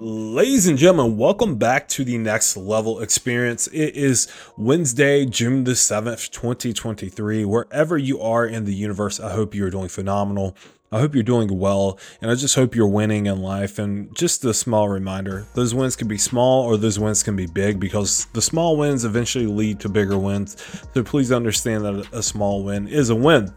[0.00, 3.66] Ladies and gentlemen, welcome back to the next level experience.
[3.72, 7.44] It is Wednesday, June the 7th, 2023.
[7.44, 10.56] Wherever you are in the universe, I hope you're doing phenomenal.
[10.92, 13.80] I hope you're doing well, and I just hope you're winning in life.
[13.80, 17.46] And just a small reminder those wins can be small or those wins can be
[17.46, 20.56] big because the small wins eventually lead to bigger wins.
[20.94, 23.52] So please understand that a small win is a win.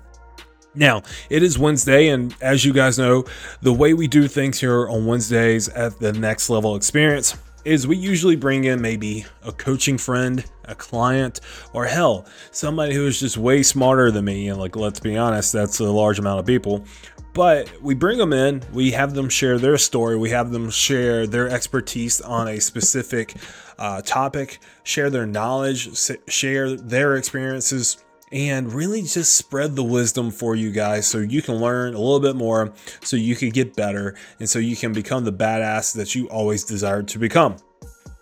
[0.73, 3.25] Now, it is Wednesday, and as you guys know,
[3.61, 7.35] the way we do things here on Wednesdays at the Next Level Experience
[7.65, 11.41] is we usually bring in maybe a coaching friend, a client,
[11.73, 14.47] or hell, somebody who is just way smarter than me.
[14.47, 16.85] And like, let's be honest, that's a large amount of people.
[17.33, 21.27] But we bring them in, we have them share their story, we have them share
[21.27, 23.35] their expertise on a specific
[23.77, 25.89] uh, topic, share their knowledge,
[26.27, 31.55] share their experiences and really just spread the wisdom for you guys so you can
[31.55, 32.73] learn a little bit more,
[33.03, 36.63] so you can get better, and so you can become the badass that you always
[36.63, 37.57] desired to become.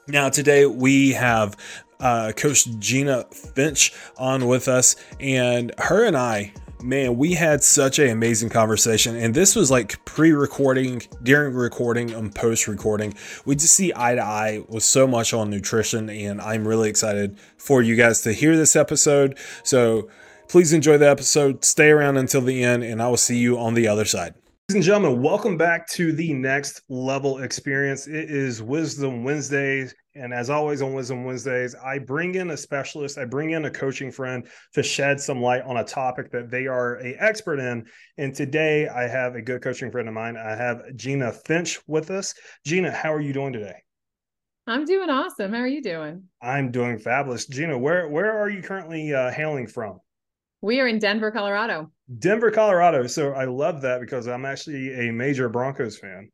[0.07, 1.55] Now, today we have
[1.99, 7.99] uh, Coach Jeanna Finch on with us, and her and I man, we had such
[7.99, 9.15] an amazing conversation.
[9.15, 13.13] And this was like pre recording, during recording, and post recording.
[13.45, 16.09] We just see eye to eye with so much on nutrition.
[16.09, 19.37] And I'm really excited for you guys to hear this episode.
[19.63, 20.09] So
[20.47, 21.63] please enjoy the episode.
[21.63, 24.33] Stay around until the end, and I will see you on the other side.
[24.69, 28.05] Ladies and gentlemen, welcome back to the next level experience.
[28.05, 29.95] It is Wisdom Wednesdays.
[30.13, 33.71] And as always on Wisdom Wednesdays, I bring in a specialist, I bring in a
[33.71, 37.87] coaching friend to shed some light on a topic that they are a expert in.
[38.19, 40.37] And today I have a good coaching friend of mine.
[40.37, 42.35] I have Jeanna Finch with us.
[42.63, 43.81] Jeanna, how are you doing today?
[44.67, 45.51] I'm doing awesome.
[45.51, 46.25] How are you doing?
[46.43, 47.47] I'm doing fabulous.
[47.47, 49.99] Jeanna, where where are you currently uh, hailing from?
[50.61, 51.89] We are in Denver, Colorado.
[52.17, 53.07] Denver, Colorado.
[53.07, 56.29] So I love that because I'm actually a major Broncos fan.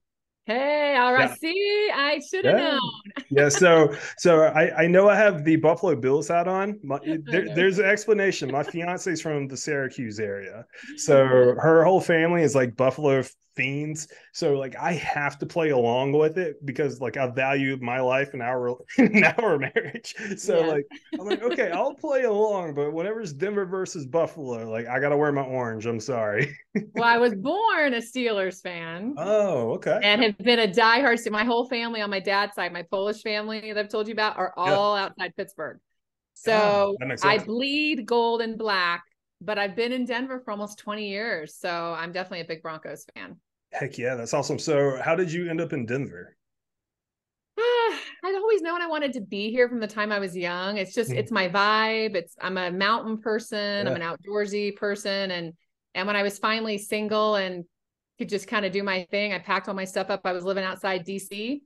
[0.45, 1.30] Hey, all right.
[1.30, 1.36] Yeah.
[1.36, 2.72] See, I should have yeah.
[2.72, 2.92] known.
[3.31, 3.50] yeah.
[3.50, 6.80] So, so I, I know I have the Buffalo Bills hat on.
[6.84, 8.52] My, there, there's an explanation.
[8.52, 10.66] My fiance is from the Syracuse area,
[10.97, 13.24] so her whole family is like Buffalo
[13.56, 14.08] fiends.
[14.34, 18.34] So like I have to play along with it because like I value my life
[18.34, 20.16] and our and our marriage.
[20.38, 20.68] So yeah.
[20.68, 25.00] like I'm like, okay, I'll play along, but whenever it's Denver versus Buffalo, like I
[25.00, 25.86] gotta wear my orange.
[25.86, 26.56] I'm sorry.
[26.94, 29.16] well, I was born a Steelers fan.
[29.18, 30.00] Oh, okay.
[30.04, 31.16] And have been a diehard.
[31.32, 34.38] My whole family on my dad's side, my Polish family that I've told you about,
[34.38, 35.06] are all yeah.
[35.06, 35.80] outside Pittsburgh.
[36.34, 39.04] So oh, I bleed gold and black
[39.41, 41.56] but I've been in Denver for almost 20 years.
[41.56, 43.38] So I'm definitely a big Broncos fan.
[43.72, 44.57] Heck yeah, that's awesome.
[44.57, 46.35] So, how did you end up in Denver?
[47.57, 50.78] I'd always known I wanted to be here from the time I was young.
[50.78, 51.19] It's just mm-hmm.
[51.19, 52.16] it's my vibe.
[52.16, 53.85] It's I'm a mountain person.
[53.85, 53.91] Yeah.
[53.91, 55.53] I'm an outdoorsy person, and
[55.94, 57.66] and when I was finally single and
[58.18, 60.22] could just kind of do my thing, I packed all my stuff up.
[60.24, 61.59] I was living outside DC,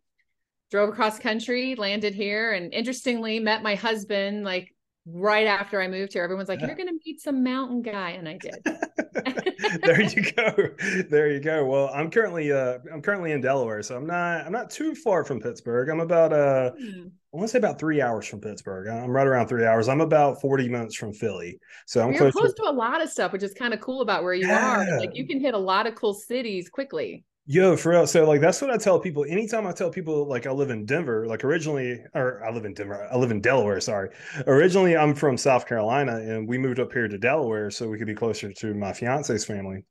[0.71, 4.73] drove across country, landed here, and interestingly met my husband like
[5.13, 6.23] right after I moved here.
[6.23, 8.63] Everyone's like, "You're going to meet some mountain guy," and I did.
[9.83, 10.69] there you go.
[11.09, 11.65] There you go.
[11.65, 15.23] Well, I'm currently uh I'm currently in Delaware, so I'm not I'm not too far
[15.23, 15.89] from Pittsburgh.
[15.89, 17.11] I'm about uh mm.
[17.33, 18.87] I want to say about three hours from Pittsburgh.
[18.87, 19.87] I'm right around three hours.
[19.87, 21.59] I'm about 40 minutes from Philly.
[21.85, 24.01] So I'm close, close to-, to, a lot of stuff, which is kind of cool
[24.01, 24.77] about where you yeah.
[24.77, 24.99] are.
[24.99, 27.23] Like you can hit a lot of cool cities quickly.
[27.51, 28.05] Yo, for real.
[28.05, 29.25] So like that's what I tell people.
[29.27, 32.75] Anytime I tell people like I live in Denver, like originally or I live in
[32.75, 34.11] Denver, I live in Delaware, sorry.
[34.45, 38.05] Originally I'm from South Carolina and we moved up here to Delaware so we could
[38.05, 39.83] be closer to my fiance's family.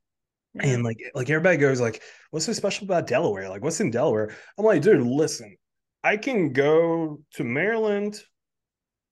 [0.57, 0.69] Mm-hmm.
[0.69, 3.49] And like like everybody goes like, what's so special about Delaware?
[3.49, 4.33] Like what's in Delaware?
[4.57, 5.57] I'm like, dude, listen,
[6.01, 8.21] I can go to Maryland,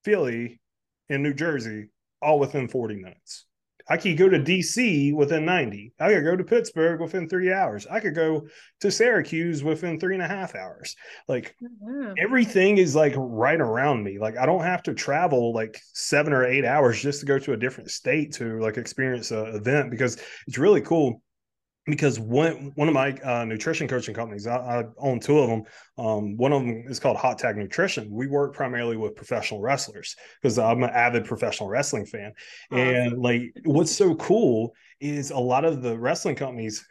[0.06, 0.62] Philly,
[1.10, 1.90] and New Jersey
[2.22, 3.46] all within 40 minutes.
[3.90, 5.94] I could go to DC within 90.
[6.00, 7.88] I could go to Pittsburgh within three hours.
[7.90, 8.48] I could go
[8.82, 10.96] to Syracuse within three and a half hours.
[11.28, 12.14] Like mm-hmm.
[12.18, 14.20] everything is like right around me.
[14.20, 17.54] Like I don't have to travel like seven or eight hours just to go to
[17.54, 20.18] a different state to like experience an event because
[20.48, 21.22] it's really cool
[21.88, 25.64] because one one of my uh, nutrition coaching companies, I, I, own two of them.
[25.98, 28.12] Um, one of them is called Hot Tag Nutrition.
[28.12, 32.34] We work primarily with professional wrestlers because I'm an avid professional wrestling fan.
[32.72, 36.86] And like, what's so cool is a lot of the wrestling companies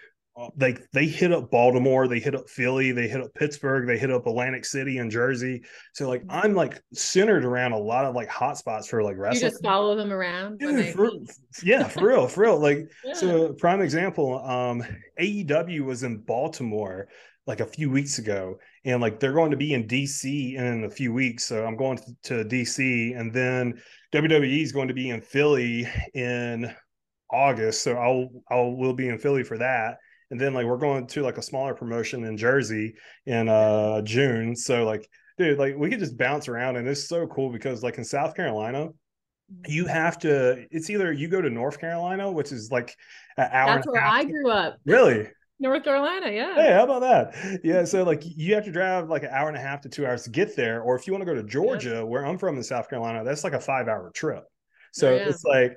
[0.59, 4.11] like they hit up Baltimore, they hit up Philly, they hit up Pittsburgh, they hit
[4.11, 5.63] up Atlantic City and Jersey.
[5.95, 9.45] So like I'm like centered around a lot of like hotspots for like wrestling.
[9.45, 10.61] You just follow them around.
[10.61, 11.11] Yeah, for,
[11.63, 12.59] yeah, for real, for real.
[12.59, 13.15] Like yeah.
[13.15, 14.85] so prime example, um
[15.19, 17.09] AEW was in Baltimore
[17.47, 20.91] like a few weeks ago and like they're going to be in DC in a
[20.91, 21.45] few weeks.
[21.45, 23.81] So I'm going to, to DC and then
[24.13, 26.75] WWE is going to be in Philly in
[27.31, 27.83] August.
[27.83, 29.97] So I'll I'll will be in Philly for that
[30.31, 32.95] and then like we're going to like a smaller promotion in Jersey
[33.27, 34.57] in uh June.
[34.57, 35.09] So like,
[35.39, 38.35] dude, like we could just bounce around, and it's so cool because like in South
[38.35, 38.89] Carolina,
[39.67, 39.93] you Mm-hmm.
[39.93, 40.67] have to.
[40.71, 42.95] It's either you go to North Carolina, which is like
[43.37, 43.77] an hour.
[43.77, 45.29] That's where I grew up, Really?
[45.59, 46.31] North Carolina.
[46.31, 46.55] Yeah.
[46.55, 47.61] Hey, how about that?
[47.65, 50.07] Yeah, so like you have to drive like an hour and a half to two
[50.07, 52.57] hours to get there, or if you want to go to Georgia, where I'm from
[52.57, 54.45] in South Carolina, that's like a five hour trip.
[54.93, 55.29] So Oh, yeah.
[55.29, 55.77] it's like,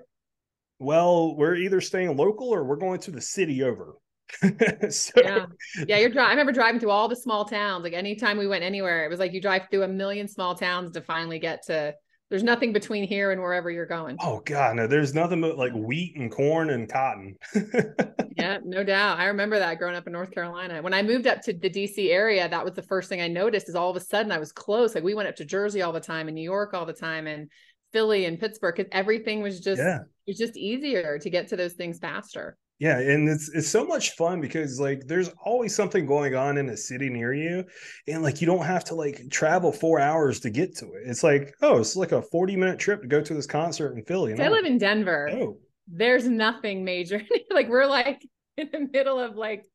[0.80, 3.94] well, we're either staying local or we're going to the city over.
[4.90, 5.46] so yeah.
[5.88, 8.64] Yeah you're driving i remember driving through all the small towns like anytime we went
[8.64, 11.94] anywhere it was like you drive through a million small towns to finally get to
[12.30, 14.16] there's nothing between here and wherever you're going.
[14.22, 17.36] Oh god, no, there's nothing but like wheat and corn and cotton.
[18.38, 19.18] yeah no doubt.
[19.18, 20.82] I remember that growing up in north carolina.
[20.82, 23.68] When i moved up to the dc area that was the first thing i noticed
[23.68, 24.94] is all of a sudden i was close.
[24.94, 27.26] Like we went up to jersey all the time and new york all the time
[27.26, 27.50] and
[27.92, 30.00] philly and pittsburgh because everything was just yeah.
[30.28, 33.86] it was just easier to get to those things faster Yeah, and it's it's so
[33.86, 37.66] much fun because like there's always something going on in a city near you,
[38.08, 41.04] and like you don't have to like travel four hours to get to it.
[41.06, 44.04] It's like oh, it's like a forty minute trip to go to this concert in
[44.06, 44.32] Philly.
[44.32, 45.58] And i live in denver oh,
[45.92, 47.22] there's nothing major.
[47.52, 48.26] like we're like
[48.58, 49.66] in the middle of like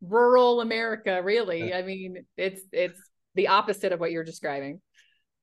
[0.00, 1.72] rural America, really.
[1.74, 2.98] I mean, it's it's
[3.34, 4.80] the opposite of what you're describing.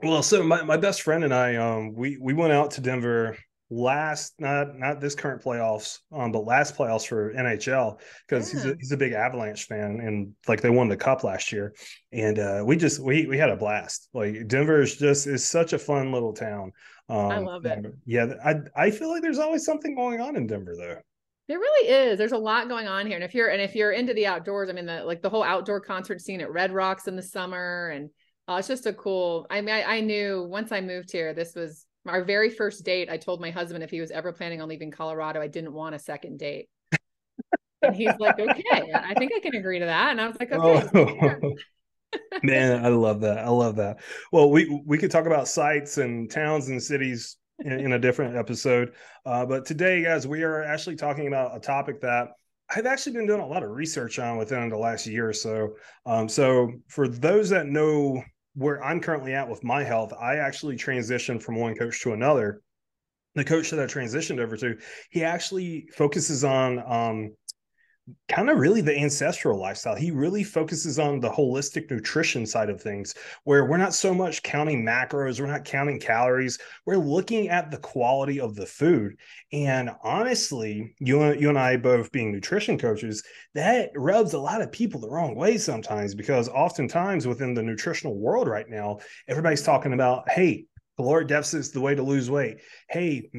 [0.01, 3.37] well, so my, my best friend and I, um, we we went out to Denver
[3.71, 8.75] last not not this current playoffs, um, but last playoffs for NHL because he's a
[8.79, 11.73] he's a big Avalanche fan and like they won the cup last year,
[12.11, 14.09] and uh, we just we we had a blast.
[14.13, 16.73] Like Denver is just is such a fun little town.
[17.09, 17.85] Um, I love it.
[18.05, 20.97] Yeah, I I feel like there's always something going on in Denver though.
[21.47, 22.17] There really is.
[22.17, 23.15] There's a lot going on here.
[23.15, 25.43] And if you're and if you're into the outdoors, I mean the like the whole
[25.43, 28.09] outdoor concert scene at Red Rocks in the summer and
[28.47, 31.55] uh, it's just a cool I mean I, I knew once I moved here, this
[31.55, 33.09] was our very first date.
[33.09, 35.95] I told my husband if he was ever planning on leaving Colorado, I didn't want
[35.95, 36.69] a second date.
[37.81, 40.11] and he's like, okay, I think I can agree to that.
[40.11, 41.39] And I was like, okay.
[41.43, 41.53] Oh.
[42.43, 43.39] Man, I love that.
[43.39, 43.99] I love that.
[44.31, 48.35] Well, we we could talk about sites and towns and cities in, in a different
[48.35, 48.93] episode,
[49.25, 52.29] uh, but today, guys, we are actually talking about a topic that
[52.73, 55.75] I've actually been doing a lot of research on within the last year or so.
[56.05, 58.21] Um, so, for those that know
[58.55, 62.61] where I'm currently at with my health, I actually transitioned from one coach to another.
[63.35, 64.77] The coach that I transitioned over to,
[65.09, 67.35] he actually focuses on um,
[68.27, 69.95] kind of really the ancestral lifestyle.
[69.95, 73.13] He really focuses on the holistic nutrition side of things,
[73.43, 77.77] where we're not so much counting macros, we're not counting calories, we're looking at the
[77.77, 79.15] quality of the food.
[79.53, 84.61] And honestly, you and you and I both being nutrition coaches, that rubs a lot
[84.61, 89.63] of people the wrong way sometimes because oftentimes within the nutritional world right now, everybody's
[89.63, 90.65] talking about, hey,
[90.97, 92.61] caloric deficit is the way to lose weight.
[92.89, 93.29] Hey,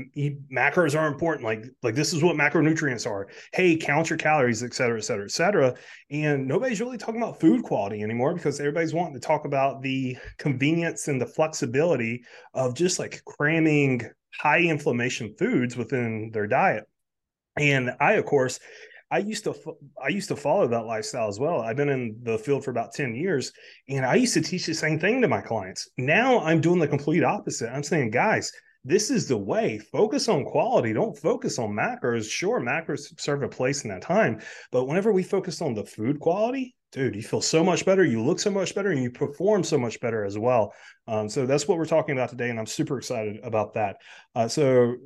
[0.53, 1.45] macros are important.
[1.45, 3.29] Like, like this is what macronutrients are.
[3.53, 5.75] Hey, count your calories, et cetera, et cetera, et cetera.
[6.11, 10.17] And nobody's really talking about food quality anymore because everybody's wanting to talk about the
[10.39, 14.03] convenience and the flexibility of just like cramming
[14.41, 16.85] high inflammation foods within their diet.
[17.59, 18.59] And I, of course,
[19.13, 19.55] I used to
[20.03, 21.61] I used to follow that lifestyle as well.
[21.61, 23.53] I've been in the field for about 10 years
[23.89, 25.89] and I used to teach the same thing to my clients.
[25.99, 27.71] Now I'm doing the complete opposite.
[27.71, 28.51] I'm saying, guys,
[28.85, 29.79] this is the way.
[29.79, 30.95] Focus on quality.
[30.95, 32.29] Don't focus on macros.
[32.29, 34.41] Sure, macros serve a place in that time,
[34.73, 38.05] but whenever we focus on the food quality, dude, you feel so much better.
[38.05, 40.73] You look so much better, and you perform so much better as well.
[41.07, 43.99] Um, so that's what we're talking about today, and I'm super excited about that.
[44.35, 44.97] Uh, so,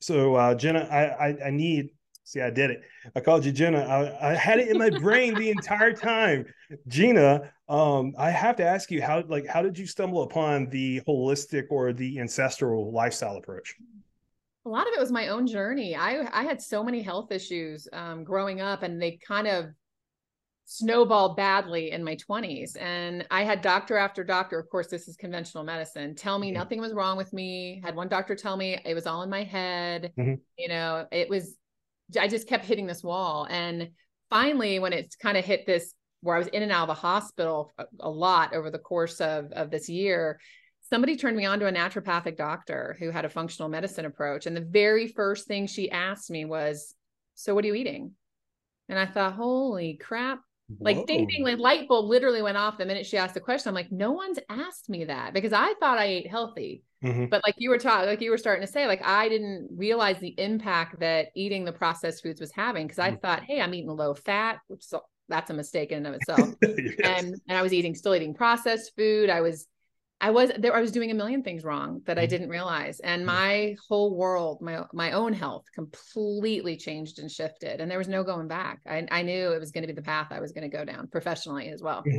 [0.00, 1.90] so uh, Jenna, I, I I need.
[2.26, 2.82] See, I did it.
[3.14, 3.78] I called you Jenna.
[3.78, 6.44] I, I had it in my brain the entire time.
[6.88, 11.00] Jeanna, um, I have to ask you how like how did you stumble upon the
[11.06, 13.76] holistic or the ancestral lifestyle approach?
[14.64, 15.94] A lot of it was my own journey.
[15.94, 19.66] I I had so many health issues um, growing up, and they kind of
[20.64, 22.74] snowballed badly in my 20s.
[22.74, 24.58] And I had doctor after doctor.
[24.58, 26.16] Of course, this is conventional medicine.
[26.16, 26.54] Tell me Mhm.
[26.54, 27.80] nothing was wrong with me.
[27.84, 30.12] Had one doctor tell me it was all in my head.
[30.18, 30.40] Mhm.
[30.58, 31.56] You know, it was.
[32.18, 33.90] I just kept hitting this wall, and
[34.30, 37.00] finally, when it's kind of hit this where I was in and out of the
[37.00, 40.40] hospital a, a lot over the course of of this year
[40.88, 44.46] somebody turned me on to a naturopathic doctor who had a functional medicine approach.
[44.46, 46.94] And the very first thing she asked me was,
[47.34, 48.12] So, what are you eating?
[48.88, 50.40] And I thought, Holy crap.
[50.80, 53.68] Like, ding, ding, like light bulb literally went off the minute she asked the question.
[53.68, 56.82] I'm like, No one's asked me that because I thought I ate healthy.
[57.02, 57.30] Mhm.
[57.30, 60.18] But like you were talking, like you were starting to say, like I didn't realize
[60.18, 63.20] the impact that eating the processed foods was having because I Mm.
[63.20, 64.94] thought, hey, I'm eating low fat, which is,
[65.28, 66.96] that's a mistake in and of itself Yes.
[67.02, 69.28] and and I was eating still eating processed food.
[69.30, 69.66] I was
[70.20, 70.74] I was there.
[70.74, 72.30] I was doing a million things wrong that I Mm-hmm.
[72.30, 77.90] didn't realize, and my whole world, my my own health, completely changed and shifted, and
[77.90, 78.80] there was no going back.
[78.86, 80.84] I I knew it was going to be the path I was going to go
[80.86, 82.10] down professionally as well.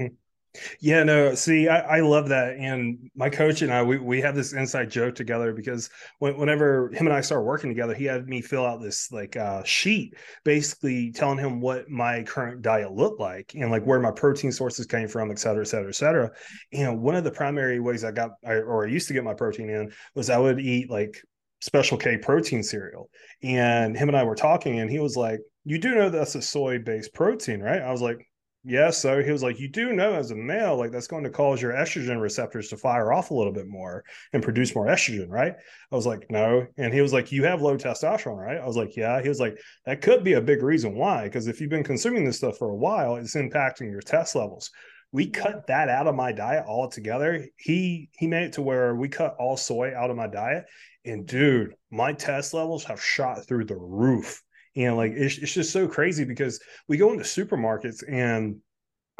[0.80, 2.56] Yeah, no, see, I, I love that.
[2.58, 6.90] And my coach and I, we, we have this inside joke together because when, whenever
[6.94, 10.16] him and I started working together, he had me fill out this like uh, sheet,
[10.44, 14.86] basically telling him what my current diet looked like and like where my protein sources
[14.86, 16.32] came from, et cetera, et cetera, et cetera.
[16.74, 19.34] And one of the primary ways I got, I, or I used to get my
[19.34, 21.22] protein in was I would eat like
[21.60, 23.10] Special K protein cereal.
[23.42, 26.42] And him and I were talking, and he was like, You do know that's a
[26.42, 27.82] soy based protein, right?
[27.82, 28.27] I was like,
[28.70, 31.30] Yes, so he was like, you do know as a male, like that's going to
[31.30, 35.30] cause your estrogen receptors to fire off a little bit more and produce more estrogen,
[35.30, 35.54] right?
[35.90, 36.68] I was like, no.
[36.78, 38.58] And he was like, you have low testosterone, right?
[38.58, 39.22] I was like, yeah.
[39.22, 42.26] He was like, that could be a big reason why, because if you've been consuming
[42.26, 44.70] this stuff for a while, it's impacting your test levels.
[45.14, 47.48] We cut that out of my diet altogether.
[47.56, 50.66] He he made it to where we cut all soy out of my diet,
[51.06, 54.44] and dude, my test levels have shot through the roof
[54.78, 58.58] and like it's, it's just so crazy because we go into supermarkets and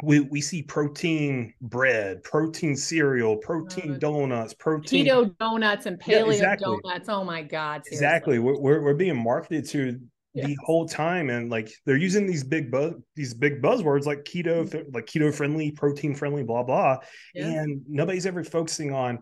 [0.04, 6.20] we we see protein bread, protein cereal, protein Uh, donuts, protein Keto donuts and Yeah,
[6.20, 6.78] paleo exactly.
[6.84, 7.08] donuts.
[7.08, 7.84] Oh my god!
[7.84, 7.96] seriously.
[7.96, 8.38] exactly.
[8.38, 10.00] We're, we're we're being marketed to
[10.34, 14.72] the whole time, and like they're using these big buzz these big buzzwords like keto,
[14.94, 16.98] like keto friendly, protein friendly, blah blah,
[17.34, 17.46] Yeah.
[17.48, 19.18] and nobody's ever focusing on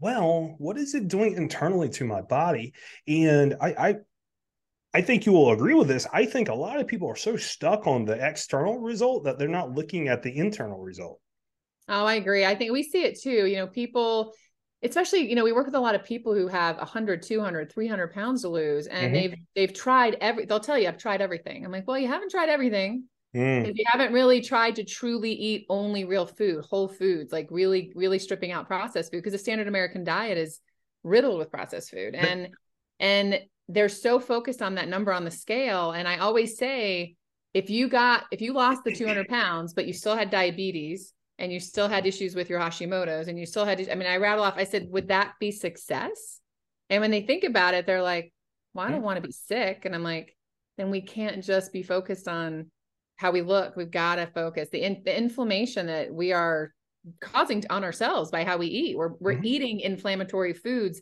[0.00, 2.74] well, what is it doing internally to my body?
[3.06, 3.94] And I, I
[4.94, 6.06] I think you will agree with this.
[6.10, 9.46] I think a lot of people are so stuck on the external result that they're
[9.46, 11.20] not looking at the internal result.
[11.88, 12.44] Oh, I agree.
[12.46, 13.46] I think we see it too.
[13.46, 14.32] You know, people,
[14.82, 18.12] especially, you know, we work with a lot of people who have 100, 200, 300
[18.12, 19.14] pounds to lose and Mhm.
[19.14, 21.64] they've they've tried every they'll tell you I've tried everything.
[21.64, 23.08] I'm like, "Well, you haven't tried everything.
[23.34, 27.48] Mm, If you haven't really tried to truly eat only real food, whole foods, like
[27.50, 30.60] really really stripping out processed food because the standard American diet is
[31.02, 32.50] riddled with processed food." And
[33.00, 37.16] and they're so focused on that number on the scale and I always say
[37.54, 41.52] if you got if you lost the 200 pounds but you still had diabetes and
[41.52, 44.44] you still had issues with your Hashimoto's and you still had, I mean, I rattle
[44.44, 46.40] off, I said, would that be success?
[46.90, 48.32] And when they think about it, they're like,
[48.72, 49.82] well, I don't want to be sick.
[49.84, 50.36] And I'm like,
[50.78, 52.70] then we can't just be focused on
[53.16, 53.74] how we look.
[53.74, 56.72] We've got to focus the, in, the inflammation that we are
[57.20, 58.96] causing on ourselves by how we eat.
[58.96, 59.44] We're, we're Mhm.
[59.44, 61.00] eating inflammatory foods.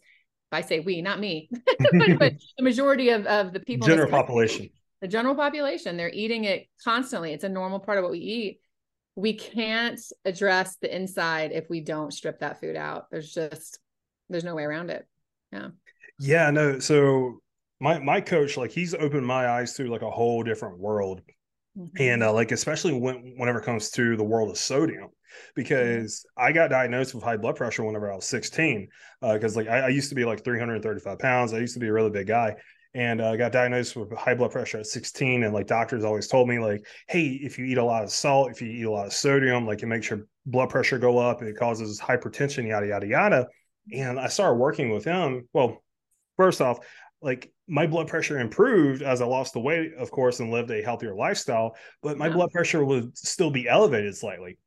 [0.53, 4.71] I say we, not me, but, but the majority of, of the people, General population.
[5.01, 8.61] the general population they're eating it constantly it's a normal part of what we eat
[9.17, 13.79] we can't address the inside if we don't strip that food out there's just
[14.31, 15.07] there's no way around it
[15.53, 15.69] Yeah,
[16.19, 16.51] Yeah.
[16.51, 16.79] no.
[16.79, 17.41] So
[17.81, 21.21] my my coach, like he's opened my eyes through like a whole different world.
[21.99, 25.09] And uh, like especially when whenever it comes to the world of sodium
[25.55, 28.89] because i got diagnosed with high blood pressure whenever i was 16
[29.23, 31.53] because like I, I used to be like 335 pounds.
[31.53, 32.57] I used to be a really big guy.
[32.95, 36.29] And uh, i got diagnosed with high blood pressure at 16 and like doctors always
[36.29, 38.91] told me like hey if you eat a lot of salt if you eat a
[38.91, 41.43] lot of sodium like it makes your blood pressure go up.
[41.43, 43.47] It causes hypertension yada yada yada.
[43.93, 45.49] And i started working with him.
[45.53, 45.83] Well
[46.37, 46.81] first off
[47.23, 50.83] like my blood pressure improved as I lost the weight, of course, and lived a
[50.83, 52.35] healthier lifestyle, but my Yeah.
[52.35, 54.59] blood pressure would still be elevated slightly.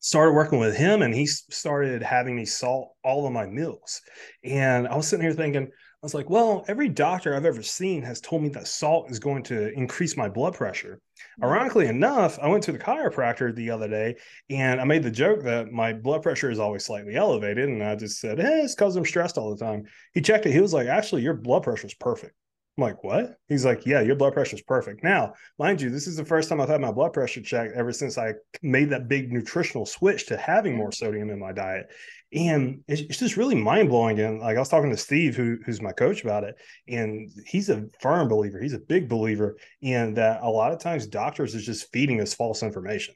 [0.00, 4.00] Started working with him, and he started having me salt all of my meals.
[4.44, 8.02] And I was sitting here thinking, I was like, well, every doctor I've ever seen
[8.02, 11.00] has told me that salt is going to increase my blood pressure.
[11.40, 11.44] Mm-hmm.
[11.44, 14.14] Ironically enough, I went to the chiropractor the other day
[14.48, 17.68] and I made the joke that my blood pressure is always slightly elevated.
[17.68, 19.86] And I just said, hey, it's because I'm stressed all the time.
[20.14, 20.52] He checked it.
[20.52, 22.34] He was like, actually, your blood pressure is perfect.
[22.78, 23.34] I'm like, what?
[23.48, 25.02] He's like, yeah, your blood pressure is perfect.
[25.02, 27.92] Now, mind you, this is the first time I've had my blood pressure checked ever
[27.92, 31.04] since I made that big nutritional switch to having more mm-hmm.
[31.04, 31.88] sodium in my diet.
[32.32, 34.20] And it's, it's just really mind blowing.
[34.20, 36.54] And like I was talking to Steve, who, who's my coach about it,
[36.86, 38.60] and he's a firm believer.
[38.60, 42.32] He's a big believer in that a lot of times doctors is just feeding us
[42.32, 43.14] false information.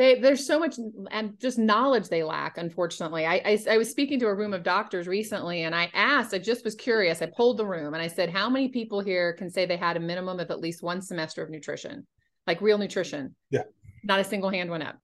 [0.00, 0.76] They there's so much
[1.10, 3.26] and just knowledge they lack unfortunately.
[3.26, 6.38] I, I i was speaking to a room of doctors recently and i asked i
[6.38, 7.20] just was curious.
[7.20, 9.98] I polled the room and i said how many people here can say they had
[9.98, 12.06] a minimum of at least one semester of nutrition?
[12.46, 13.36] Like real nutrition?
[13.50, 13.64] Yeah.
[14.02, 14.98] not a single hand went up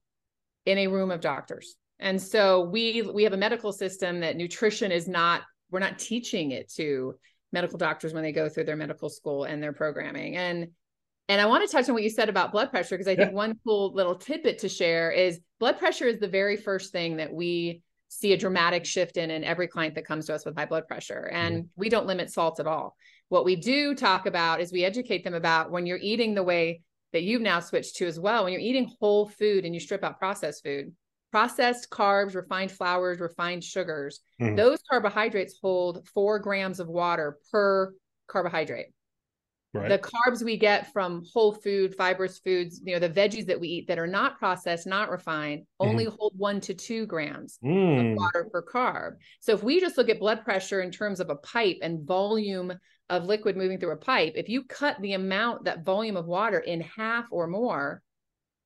[0.65, 1.75] in a room of doctors.
[1.99, 6.51] And so we we have a medical system that nutrition is not we're not teaching
[6.51, 7.13] it to
[7.51, 10.37] medical doctors when they go through their medical school and their programming.
[10.37, 10.69] And
[11.29, 13.31] and I want to touch on what you said about blood pressure because I think
[13.31, 13.35] Yeah.
[13.35, 17.33] one cool little tidbit to share is blood pressure is the very first thing that
[17.33, 20.65] we see a dramatic shift in in every client that comes to us with high
[20.65, 21.27] blood pressure.
[21.31, 22.95] And we don't limit salt at all.
[23.29, 26.81] What we do talk about is we educate them about when you're eating the way
[27.11, 30.03] that you've now switched to as well, when you're eating whole food and you strip
[30.05, 30.93] out processed food,
[31.31, 34.55] processed carbs, refined flours, refined sugars, Mhm.
[34.55, 37.93] those carbohydrates hold four grams of water per
[38.27, 38.87] carbohydrate.
[39.81, 39.89] Right.
[39.89, 43.67] The carbs we get from whole food, fibrous foods, you know, the veggies that we
[43.67, 48.15] eat that are not processed, not refined, only hold one to two grams of Mm.
[48.15, 49.17] water per carb.
[49.39, 52.73] So if we just look at blood pressure in terms of a pipe and volume
[53.09, 56.59] of liquid moving through a pipe, if you cut the amount, that volume of water
[56.59, 58.01] in half or more,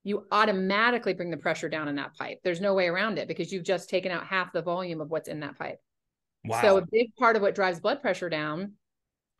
[0.03, 2.39] you automatically bring the pressure down in that pipe.
[2.43, 5.27] There's no way around it because you've just taken out half the volume of what's
[5.27, 5.77] in that pipe.
[6.43, 6.61] Wow.
[6.61, 8.73] So a big part of what drives blood pressure down,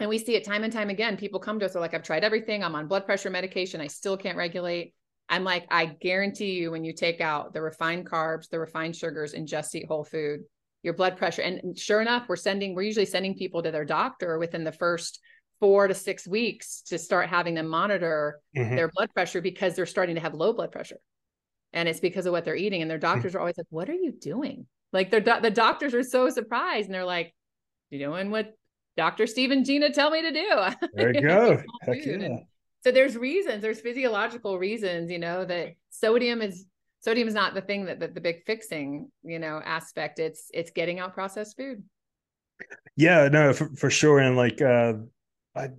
[0.02, 1.16] and we see it time and time again.
[1.16, 2.64] People come to us, they're like, I've tried everything.
[2.64, 3.80] I'm on blood pressure medication.
[3.82, 4.94] I still can't regulate.
[5.30, 9.34] I'm like, I guarantee you, when you take out the refined carbs, the refined sugars,
[9.34, 10.42] and just eat whole food,
[10.84, 11.42] your blood pressure.
[11.44, 15.22] And sure enough, we're sending, we're usually sending people to their doctor within the first
[15.62, 18.76] four to six weeks to start having them monitor Mhm.
[18.76, 20.98] their blood pressure because they're starting to have low blood pressure.
[21.72, 22.82] And it's because of what they're eating.
[22.82, 24.66] And their doctors are always like, What are you doing?
[24.92, 27.34] Like do- the doctors are so surprised and they're like,
[27.92, 28.52] You're doing what
[28.98, 29.28] Dr.
[29.28, 30.88] Steve and Jeanna tell me to do.
[30.94, 31.54] There you go.
[31.54, 32.38] eat whole Heck yeah.
[32.84, 36.66] So there's reasons, there's physiological reasons, you know, that sodium is
[37.00, 40.20] sodium is not the thing that, that the big fixing, you know, aspect.
[40.20, 41.84] It's it's getting out processed food.
[42.96, 44.20] Yeah, no, for, for sure.
[44.20, 44.94] And like uh
[45.56, 45.70] I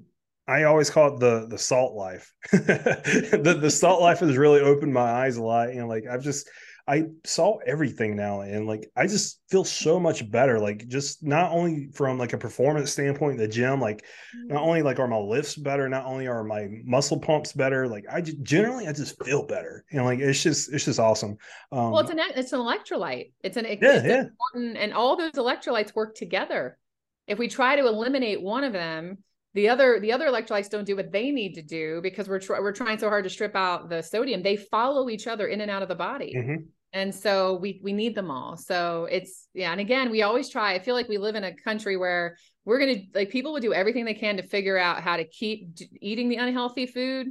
[0.46, 2.32] I always call it the the salt life.
[2.52, 5.70] the the salt life has really opened my eyes a lot.
[5.70, 6.48] And like I've just
[6.86, 10.58] I saw everything now and like I just feel so much better.
[10.58, 14.04] Like just not only from like a performance standpoint in the gym, like
[14.48, 18.04] not only like are my lifts better, not only are my muscle pumps better, like
[18.10, 19.84] I just generally I just feel better.
[19.92, 21.36] And like it's just it's just awesome.
[21.70, 23.32] Um Well, it's an it's an electrolyte.
[23.42, 24.24] It's an Yeah, it's yeah.
[24.54, 26.78] important, and all those electrolytes work together.
[27.26, 29.18] If we try to eliminate one of them,
[29.54, 32.58] the other the other electrolytes don't do what they need to do because we're try,
[32.60, 34.42] we're trying so hard to strip out the sodium.
[34.42, 36.66] They follow each other in and out of the body, mhm.
[36.92, 38.56] and so we we need them all.
[38.56, 40.74] So it's yeah, and again, we always try.
[40.74, 43.74] I feel like we live in a country where we're gonna like people will do
[43.74, 47.28] everything they can to figure out how to keep d- eating the unhealthy food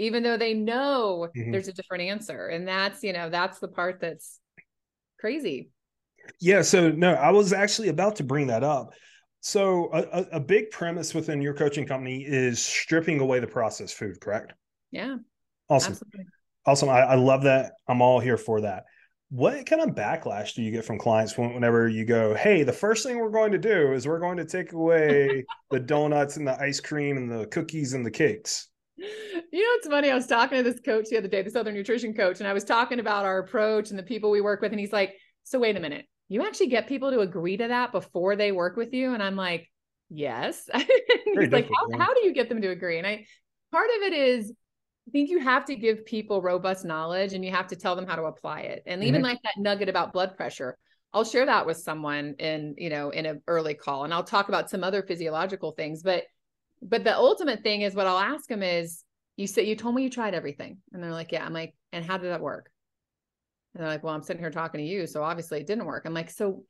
[0.00, 1.50] even though they know Mhm.
[1.50, 4.38] there's a different answer and that's you know that's the part that's
[5.18, 5.70] crazy
[6.40, 8.92] Yeah, so no, I was actually about to bring that up.
[9.40, 13.94] So a, a, a big premise within your coaching company is stripping away the processed
[13.94, 14.54] food, correct?
[14.90, 15.16] yeah
[15.68, 15.92] Awesome.
[15.92, 16.24] absolutely
[16.66, 16.90] Awesome.
[16.90, 17.72] I, I love that.
[17.88, 18.84] I'm all here for that.
[19.30, 22.74] What kind of backlash do you get from clients when, whenever you go, hey, the
[22.74, 26.46] first thing we're going to do is we're going to take away the donuts and
[26.46, 28.68] the ice cream and the cookies and the cakes?
[28.98, 31.70] you know it's funny i was talking to this coach the other day this other
[31.70, 34.72] nutrition coach and i was talking about our approach and the people we work with
[34.72, 37.92] and he's like so wait a minute you actually get people to agree to that
[37.92, 39.70] before they work with you and i'm like
[40.10, 40.68] yes
[41.34, 43.24] he's like how, how do you get them to agree and i
[43.72, 44.52] part of it is
[45.08, 48.06] I think you have to give people robust knowledge and you have to tell them
[48.06, 48.82] how to apply it.
[48.84, 49.24] And even Mhm.
[49.24, 50.76] like that nugget about blood pressure,
[51.14, 54.50] I'll share that with someone in, you know, in an early call and I'll talk
[54.50, 56.02] about some other physiological things.
[56.02, 56.24] But
[56.82, 59.02] but the ultimate thing is what I'll ask them is
[59.36, 60.78] you said you told me you tried everything.
[60.92, 61.44] And they're like, Yeah.
[61.44, 62.70] I'm like, and how did that work?
[63.74, 65.06] And they're like, Well, I'm sitting here talking to you.
[65.06, 66.04] So obviously it didn't work.
[66.06, 66.64] I'm like, so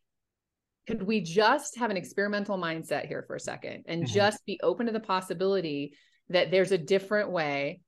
[0.86, 4.12] could we just have an experimental mindset here for a second and Mhm.
[4.12, 5.94] just be open to the possibility
[6.30, 7.80] that there's a different way,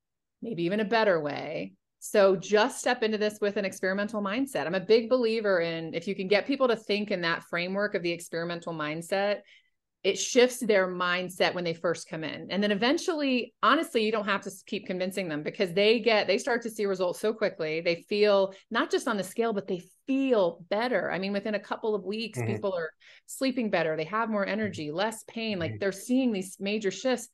[0.42, 1.72] maybe even a better way?
[1.98, 4.66] So just step into this with an experimental mindset.
[4.66, 7.94] I'm a big believer in if you can get people to think in that framework
[7.94, 9.40] of the experimental mindset,
[10.02, 12.50] it shifts their mindset when they first come in.
[12.50, 16.38] And then eventually, honestly, you don't have to keep convincing them because they get, they
[16.38, 17.82] start to see results so quickly.
[17.82, 21.10] They feel not just on the scale, but they feel better.
[21.10, 22.46] I mean, within a couple of weeks, Mhm.
[22.46, 22.90] people are
[23.26, 23.94] sleeping better.
[23.94, 25.58] They have more energy, less pain.
[25.58, 25.80] Like Mhm.
[25.80, 27.28] they're seeing these major shifts.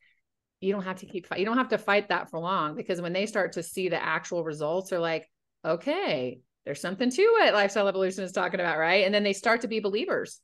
[0.60, 1.38] You don't have to keep, fight.
[1.38, 4.02] you don't have to fight that for long because when they start to see the
[4.02, 5.30] actual results, they're like,
[5.64, 7.54] okay, there's something to it.
[7.54, 9.04] Lifestyle evolution is talking about, right?
[9.04, 10.40] And then they start to be believers.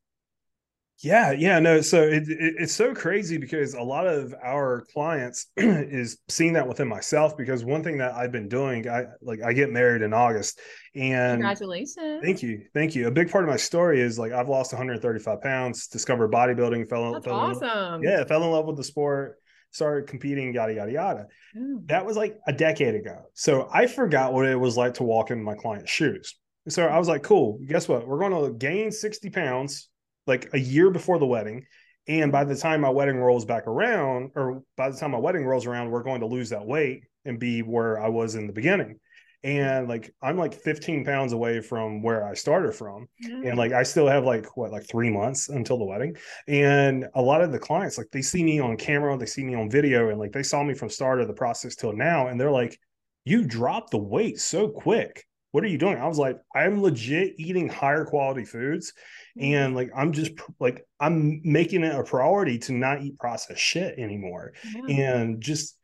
[1.03, 1.81] Yeah, yeah, no.
[1.81, 6.69] So it, it, it's so crazy because a lot of our clients is seeing that
[6.69, 7.37] within myself.
[7.37, 10.61] Because one thing that I've been doing, I like I get married in August,
[10.95, 12.23] and Congratulations.
[12.23, 13.09] thank you, thank you.
[13.09, 17.13] A big part of my story is like I've lost 135 pounds, discovered bodybuilding, fell,
[17.13, 18.05] That's fell in, awesome.
[18.05, 19.39] yeah, fell in love with the sport,
[19.73, 21.27] started competing, yada yada yada.
[21.53, 21.63] Yeah.
[21.87, 23.23] That was like a decade ago.
[23.35, 26.37] So I forgot what it was like to walk in my client's shoes.
[26.69, 28.07] So I was like, cool, guess what?
[28.07, 29.89] We're going to gain 60 pounds
[30.27, 31.67] like a year before the wedding.
[32.09, 35.45] And by the time my wedding rolls back around, or by the time my wedding
[35.45, 38.53] rolls around, we're going to lose that weight and be where I was in the
[38.53, 38.99] beginning.
[39.45, 43.09] And like I'm like 15 pounds away from where I started from.
[43.45, 46.17] And like I still have like what, like three months until the wedding.
[46.47, 49.55] And a lot of the clients, like they see me on camera, they see me
[49.57, 52.29] on video, and like they saw me from start of the process till now.
[52.29, 52.79] And they're like,
[53.25, 55.25] you dropped the weight so quick.
[55.53, 55.99] what are you doing?
[55.99, 58.93] I was like, I'm legit eating higher quality foods.
[59.39, 59.55] Mm-hmm.
[59.55, 63.99] And like, I'm just like, I'm making it a priority to not eat processed shit
[63.99, 64.53] anymore.
[64.87, 65.15] Yeah.
[65.15, 65.77] And just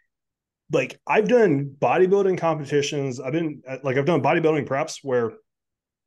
[0.73, 3.21] like, I've done bodybuilding competitions.
[3.21, 5.33] I've been uh, like, I've done bodybuilding preps where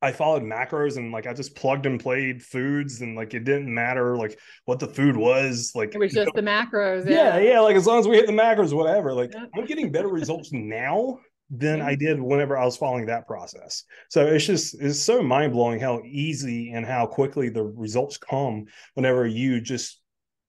[0.03, 3.71] I followed macros and like I just plugged and played foods and like it didn't
[3.71, 7.37] matter like what the food was like it was just the macros yeah.
[7.37, 9.45] yeah yeah like as long as we hit the macros whatever like yeah.
[9.55, 11.19] I'm getting better results now
[11.51, 11.81] than.
[11.81, 15.79] I did whenever I was following that process so it's just it's so mind blowing
[15.79, 19.99] how easy and how quickly the results come whenever you just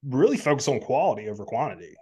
[0.07, 1.95] really focus on quality over quantity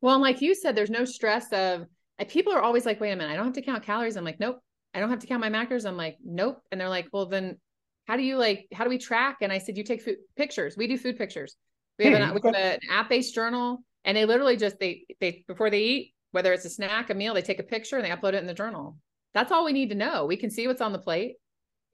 [0.00, 1.86] well and like you said there's no stress of
[2.28, 4.40] people are always like wait a minute I don't have to count calories I'm like
[4.40, 4.60] nope
[4.94, 5.86] I don't have to count my macros.
[5.86, 6.62] I'm like, nope.
[6.70, 7.58] And they're like, well, then
[8.06, 9.38] how do you like, how do we track?
[9.40, 10.76] And I said, you take food pictures.
[10.76, 11.56] We do food pictures.
[11.98, 12.50] We have, an, hmm, okay.
[12.50, 16.52] we have an app-based journal and they literally just, they, they, before they eat, whether
[16.52, 18.54] it's a snack, a meal, they take a picture and they upload it in the
[18.54, 18.98] journal.
[19.34, 20.26] That's all we need to know.
[20.26, 21.36] We can see what's on the plate.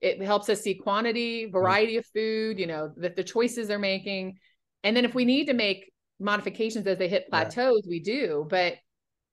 [0.01, 4.39] It helps us see quantity, variety of food, you know, the, the choices they're making.
[4.83, 7.89] And then if we need to make modifications as they hit plateaus, yeah.
[7.89, 8.47] we do.
[8.49, 8.77] But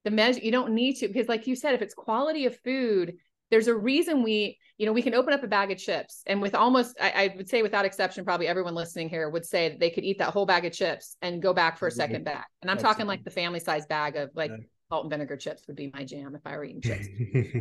[0.04, 3.14] the measure, you don't need to, because like you said, if it's quality of food,
[3.50, 6.40] there's a reason we you know we can open up a bag of chips and
[6.40, 9.80] with almost I, I, would say without exception probably everyone listening here would say that
[9.80, 12.44] they could eat that whole bag of chips and go back for a second bag
[12.62, 12.94] and i'm Absolutely.
[12.94, 14.64] talking like the family size bag of like yeah.
[14.88, 17.06] Salt and vinegar chips would be my jam if i were eating chips.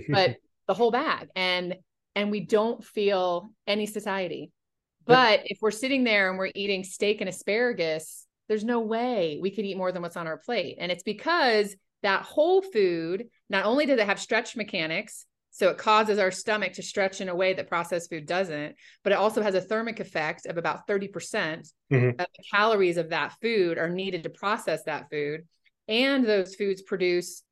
[0.10, 0.38] But
[0.68, 1.30] the whole bag.
[1.36, 1.76] And
[2.16, 4.52] and we don't feel any satiety.
[5.06, 9.52] But if we're sitting there and we're eating steak and asparagus there's no way we
[9.52, 10.78] could eat more than what's on our plate.
[10.80, 15.26] And it's because that whole food not only does it have stretch mechanics
[15.58, 19.12] so it causes our stomach to stretch in a way that processed food doesn't, but
[19.12, 23.10] it also has a thermic effect of about 30% mm hmm of the calories of
[23.10, 25.48] that food are needed to process that food.
[25.88, 27.43] And those foods produce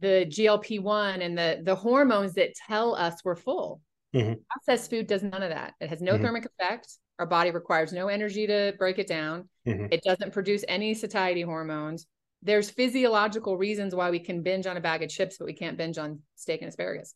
[0.00, 3.80] the GLP-1 and the, the hormones that tell us we're full.
[4.14, 4.34] Mm-hmm.
[4.50, 5.74] Processed food does none of that.
[5.80, 6.24] It has no mm-hmm.
[6.24, 6.88] thermic effect.
[7.18, 9.48] Our body requires no energy to break it down.
[9.66, 9.86] Mm-hmm.
[9.90, 12.06] It doesn't produce any satiety hormones.
[12.42, 15.78] There's physiological reasons why we can binge on a bag of chips, but we can't
[15.78, 17.14] binge on steak and asparagus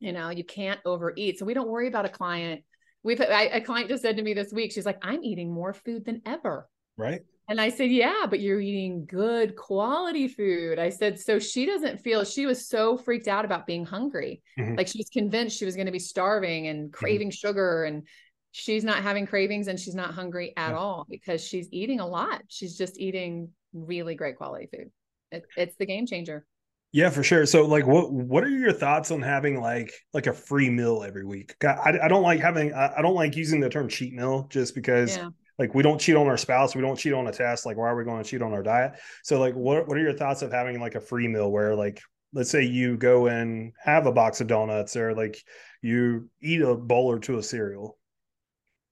[0.00, 2.62] you know you can't overeat so we don't worry about a client
[3.02, 5.72] we've I, a client just said to me this week she's like i'm eating more
[5.72, 10.88] food than ever right and i said yeah but you're eating good quality food i
[10.88, 14.74] said so she doesn't feel she was so freaked out about being hungry mm-hmm.
[14.76, 16.92] like she was convinced she was going to be starving and mm-hmm.
[16.92, 17.48] craving mm-hmm.
[17.48, 18.06] sugar and
[18.52, 20.76] she's not having cravings and she's not hungry at yeah.
[20.76, 24.90] all because she's eating a lot she's just eating really great quality food
[25.30, 26.46] it, it's the game changer
[26.94, 27.44] yeah, for sure.
[27.44, 31.24] So, like, what what are your thoughts on having like like a free meal every
[31.24, 31.52] week?
[31.60, 35.16] I, I don't like having I, don't like using the term cheat meal just because
[35.16, 35.30] yeah.
[35.58, 37.66] Like we don't cheat on our spouse, we don't cheat on a test.
[37.66, 38.94] Like, why are we going to cheat on our diet?
[39.22, 42.00] So, like, what what are your thoughts of having like a free meal where like
[42.32, 45.40] let's say you go and have a box of donuts or like
[45.82, 47.98] you eat a bowl or two of cereal?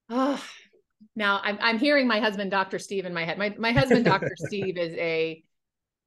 [0.09, 0.43] Oh,
[1.17, 2.79] now I'm I'm hearing my husband, Dr.
[2.79, 3.39] Steve, in my head.
[3.39, 4.33] My my husband, Dr.
[4.37, 5.43] Steve, is a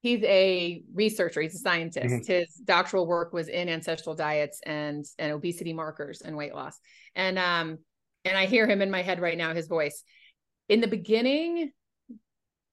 [0.06, 2.32] he's a researcher he's a scientist mm-hmm.
[2.32, 6.78] his doctoral work was in ancestral diets and and obesity markers and weight loss
[7.14, 7.78] and um
[8.24, 10.04] and i hear him in my head right now his voice
[10.68, 11.70] in the beginning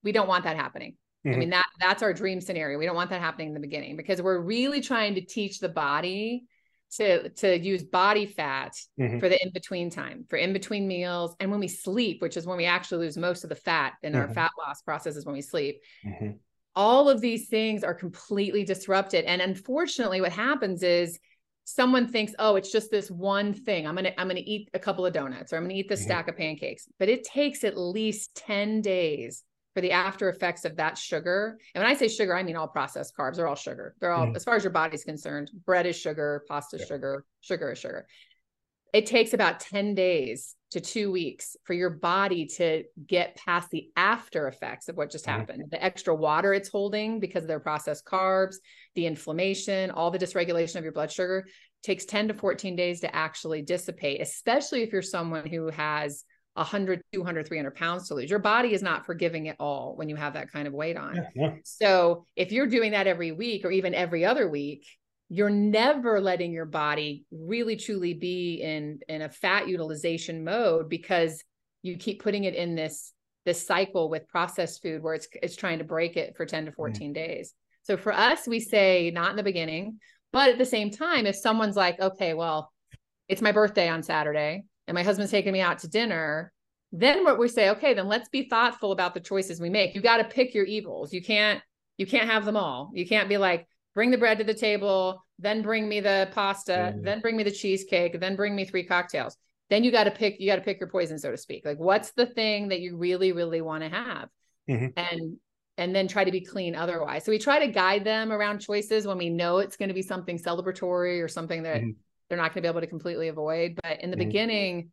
[0.04, 1.36] we don't want that happening mm-hmm.
[1.36, 3.96] i mean that that's our dream scenario we don't want that happening in the beginning
[3.96, 6.46] because we're really trying to teach the body
[6.92, 9.20] to to use body fat mm-hmm.
[9.20, 12.46] for the in between time for in between meals and when we sleep which is
[12.46, 14.34] when we actually lose most of the fat in our mm-hmm.
[14.34, 16.32] fat loss process is when we sleep mm-hmm
[16.76, 21.20] all of these things are completely disrupted and unfortunately what happens is
[21.66, 24.70] someone thinks oh it's just this one thing i'm going to i'm going to eat
[24.74, 26.08] a couple of donuts or i'm going to eat this mm-hmm.
[26.08, 30.76] stack of pancakes but it takes at least 10 days for the after effects of
[30.76, 33.96] that sugar and when i say sugar i mean all processed carbs they're all sugar
[34.00, 34.36] they're all mm-hmm.
[34.36, 36.86] as far as your body's concerned bread is sugar pasta yeah.
[36.86, 38.06] sugar sugar is sugar
[38.94, 43.90] it takes about 10 days to two weeks for your body to get past the
[43.96, 45.40] after effects of what just mm-hmm.
[45.40, 48.56] happened the extra water it's holding because of their processed carbs
[48.96, 51.46] the inflammation all the dysregulation of your blood sugar
[51.84, 57.02] takes 10 to 14 days to actually dissipate especially if you're someone who has 100
[57.14, 60.34] 200 300 pounds to lose your body is not forgiving it all when you have
[60.34, 61.54] that kind of weight on yeah, yeah.
[61.64, 64.88] so if you're doing that every week or even every other week
[65.30, 71.44] you're never letting your body really truly be in in a fat utilization mode because
[71.82, 73.14] you keep putting it in this
[73.46, 76.72] this cycle with processed food where it's it's trying to break it for 10 to
[76.72, 76.76] mm.
[76.76, 77.14] 14 mm.
[77.14, 80.00] days so for us we say not in the beginning
[80.32, 82.72] but at the same time if someone's like okay well
[83.28, 86.52] it's my birthday on saturday and my husband's taking me out to dinner
[86.92, 90.02] then what we say okay then let's be thoughtful about the choices we make you
[90.02, 91.62] got to pick your evils you can't
[91.98, 95.24] you can't have them all you can't be like bring the bread to the table,
[95.40, 97.02] then bring me the pasta, Yeah.
[97.04, 99.38] then bring me the cheesecake, then bring me three cocktails.
[99.70, 101.66] Then you got to pick, you got to pick your poison, so to speak.
[101.66, 104.30] Like, what's the thing that you really, really want to have?
[104.70, 104.94] Mhm.
[104.98, 105.38] And
[105.78, 107.26] and then try to be clean otherwise.
[107.26, 110.04] So we try to guide them around choices when we know it's going to be
[110.04, 111.96] something celebratory or something that Mhm.
[112.30, 113.80] they're not going to be able to completely avoid.
[113.82, 114.20] But in the Mhm.
[114.20, 114.92] beginning,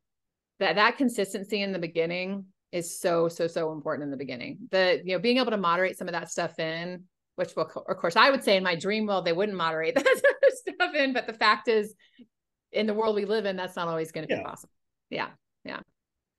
[0.59, 4.69] that that consistency in the beginning is so so so important in the beginning.
[4.71, 7.05] The you know being able to moderate some of that stuff in,
[7.41, 10.23] which will of course I would say in my dream world they wouldn't moderate that
[10.53, 11.95] stuff in, but the fact is,
[12.71, 14.41] in the world we live in, that's not always going to Yeah.
[14.43, 14.73] be possible.
[15.09, 15.29] Yeah,
[15.65, 15.81] Yeah,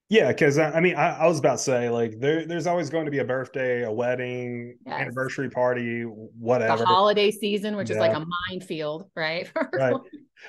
[0.10, 0.28] Yeah.
[0.28, 3.06] because I, I mean, I, I was about to say like there, there's always going
[3.06, 5.02] to be a birthday, a wedding, Yes.
[5.02, 6.10] anniversary party, the
[6.40, 6.86] whatever.
[6.86, 9.52] holiday season, which is like a minefield, right?
[9.74, 9.96] Right.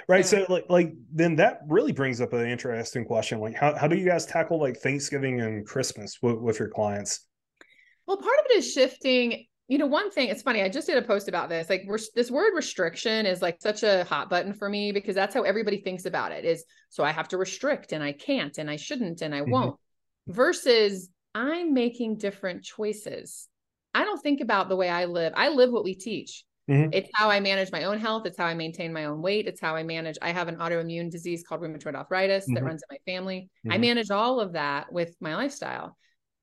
[0.09, 0.19] Right.
[0.19, 0.23] Yeah.
[0.23, 3.41] So like like then that really brings up an interesting question.
[3.41, 7.27] Like how, how do you guys tackle like Thanksgiving and Christmas with, with your clients?
[8.07, 9.47] Well, part of it is shifting.
[9.73, 11.71] You know, one thing, it's funny, I just did a post about this.
[11.71, 15.33] Like, res- this word restriction is like such a hot button for me because that's
[15.35, 18.69] how everybody thinks about it is so I have to restrict and I can't and
[18.69, 19.49] I shouldn't and I Mhm.
[19.49, 19.81] won't,
[20.27, 23.49] versus I'm making different choices.
[23.95, 25.33] I don't think about the way I live.
[25.35, 26.45] I live what we teach.
[26.69, 26.91] Mhm.
[26.93, 28.27] It's how I manage my own health.
[28.27, 29.47] It's how I maintain my own weight.
[29.47, 30.19] It's how I manage.
[30.21, 32.67] I have an autoimmune disease called rheumatoid arthritis that Mhm.
[32.67, 33.49] runs in my family.
[33.71, 33.81] I Mhm.
[33.81, 35.97] manage all of that with my lifestyle.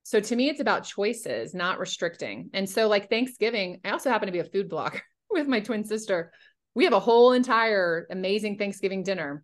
[0.09, 2.49] So to me, it's about choices, not restricting.
[2.55, 5.83] And so, like Thanksgiving, I also happen to be a food blogger with my twin
[5.83, 6.31] sister.
[6.73, 9.43] We have a whole entire amazing Thanksgiving dinner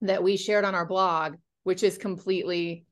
[0.00, 2.86] that we shared on our blog, which is completely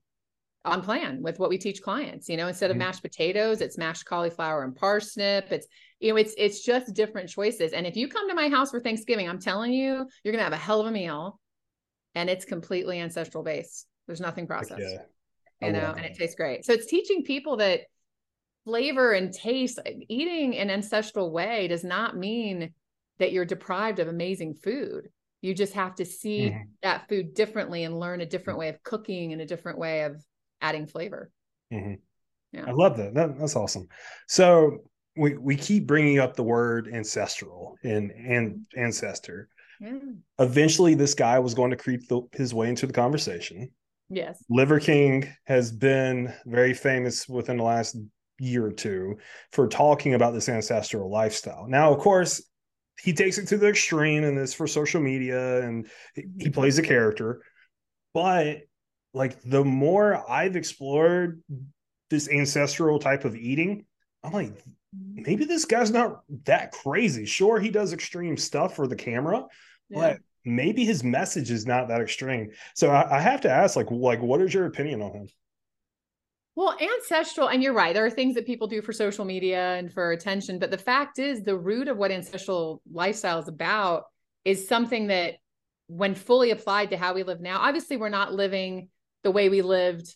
[0.67, 2.29] on plan with what we teach clients.
[2.29, 2.81] You know, instead of Mhm.
[2.81, 5.51] mashed potatoes, it's mashed cauliflower and parsnip.
[5.51, 5.67] It's
[6.01, 7.73] you know, it's it's just different choices.
[7.73, 10.53] And if you come to my house for Thanksgiving, I'm telling you, you're gonna have
[10.53, 11.41] a hell of a meal,
[12.15, 13.87] and it's completely ancestral based.
[14.07, 15.05] There's nothing processed yeah.
[15.63, 16.65] I you know, and it tastes great.
[16.65, 17.83] So it's teaching people that
[18.65, 22.73] flavor and taste, eating an ancestral way does not mean
[23.19, 25.09] that you're deprived of amazing food.
[25.43, 26.69] You just have to see Mhm.
[26.83, 30.23] that food differently and learn a different way of cooking and a different way of
[30.61, 31.31] adding flavor.
[31.73, 32.01] Mhm.
[32.53, 32.65] Yeah.
[32.67, 33.15] I love that.
[33.15, 33.39] that.
[33.39, 33.89] That's awesome.
[34.27, 34.85] So
[35.17, 39.49] we, we keep bringing up the word ancestral and, and ancestor.
[39.81, 39.99] Yeah.
[40.39, 43.71] Eventually, this guy was going to creep the, his way into the conversation.
[44.11, 44.45] Yes.
[44.51, 47.97] Liver King has been very famous within the last
[48.39, 49.19] year or two
[49.53, 51.67] for talking about this ancestral lifestyle.
[51.69, 52.43] Now, of course,
[53.03, 55.89] he takes it to the extreme and it's for social media and
[56.39, 57.43] he- plays a character.
[58.13, 58.63] But
[59.15, 61.43] like the more I've explored
[62.11, 63.85] this ancestral type of eating,
[64.25, 64.53] I'm like,
[65.15, 67.25] maybe this guy's not that crazy.
[67.27, 69.47] Sure, he does extreme stuff for the camera,
[69.89, 69.99] Yeah.
[70.01, 72.51] but maybe his message is not that extreme.
[72.75, 75.29] So I, I have to ask, like, like, what is your opinion on him?
[76.57, 77.95] Well, ancestral, and you're right.
[77.95, 81.19] There are things that people do for social media and for attention, but the fact
[81.19, 84.05] is, the root of what ancestral lifestyle is about
[84.45, 85.37] is something that,
[85.93, 88.89] when fully applied to how we live now, obviously we're not living
[89.25, 90.15] the way we lived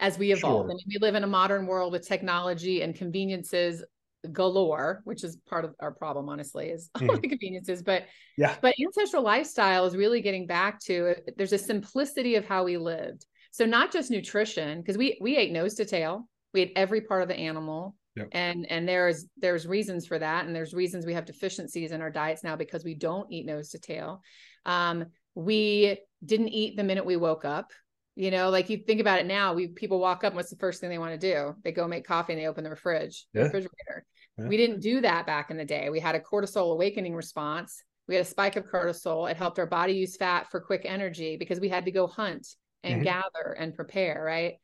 [0.00, 0.66] as we evolved.
[0.66, 0.72] Sure.
[0.72, 3.84] I mean, we live in a modern world with technology and conveniences
[4.30, 7.22] galore, which is part of our problem, honestly, is all Mhm.
[7.22, 7.82] the conveniences.
[7.82, 8.04] But
[8.36, 8.56] Yeah.
[8.60, 13.26] but ancestral lifestyle is really getting back to there's a simplicity of how we lived.
[13.50, 16.28] So not just nutrition, because we we ate nose to tail.
[16.54, 17.96] We ate every part of the animal.
[18.16, 18.28] Yep.
[18.32, 20.46] And and there's there's reasons for that.
[20.46, 23.70] And there's reasons we have deficiencies in our diets now because we don't eat nose
[23.70, 24.22] to tail.
[24.66, 27.72] Um, we didn't eat the minute we woke up.
[28.14, 30.80] You know, like you think about it now, we people walk up, what's the first
[30.80, 31.54] thing they want to do?
[31.64, 33.44] They go make coffee and they open the fridge, the Yeah.
[33.46, 34.04] refrigerator.
[34.38, 34.48] Yeah.
[34.48, 35.90] We didn't do that back in the day.
[35.90, 37.82] We had a cortisol awakening response.
[38.08, 39.30] We had a spike of cortisol.
[39.30, 42.46] It helped our body use fat for quick energy because we had to go hunt
[42.82, 43.04] and Mhm.
[43.04, 44.54] gather and prepare, right?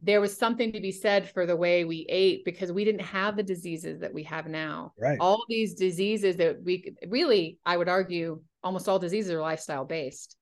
[0.00, 3.36] There was something to be said for the way we ate because we didn't have
[3.36, 4.92] the diseases that we have now.
[4.96, 5.18] Right.
[5.20, 10.36] All these diseases that we really, I would argue, almost all diseases are lifestyle based.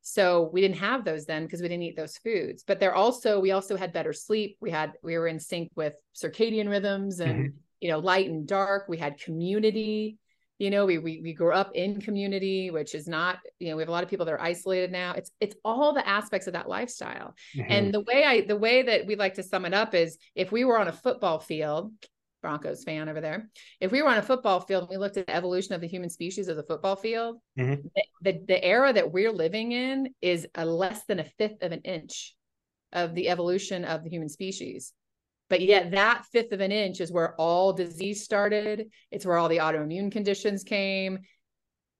[0.00, 2.64] So we didn't have those then because we didn't eat those foods.
[2.66, 4.56] But they're also, we also had better sleep.
[4.60, 8.86] We had, we were in sync with circadian rhythms and, you know, light and dark.
[8.88, 10.16] We had community.
[10.58, 13.82] You know, we, we we grew up in community, which is not, you know, we
[13.82, 15.12] have a lot of people that are isolated now.
[15.14, 17.34] It's it's all the aspects of that lifestyle.
[17.56, 17.66] Mhm.
[17.68, 20.52] And the way I the way that we like to sum it up is if
[20.52, 21.92] we were on a football field,
[22.42, 25.26] Broncos fan over there, if we were on a football field and we looked at
[25.26, 27.82] the evolution of the human species as a football field, Mhm.
[27.96, 31.72] the, the the era that we're living in is a less than a fifth of
[31.72, 32.36] an inch
[32.92, 34.92] of the evolution of the human species.
[35.52, 38.86] But yet that fifth of an inch is where all disease started.
[39.10, 41.18] It's where all the autoimmune conditions came.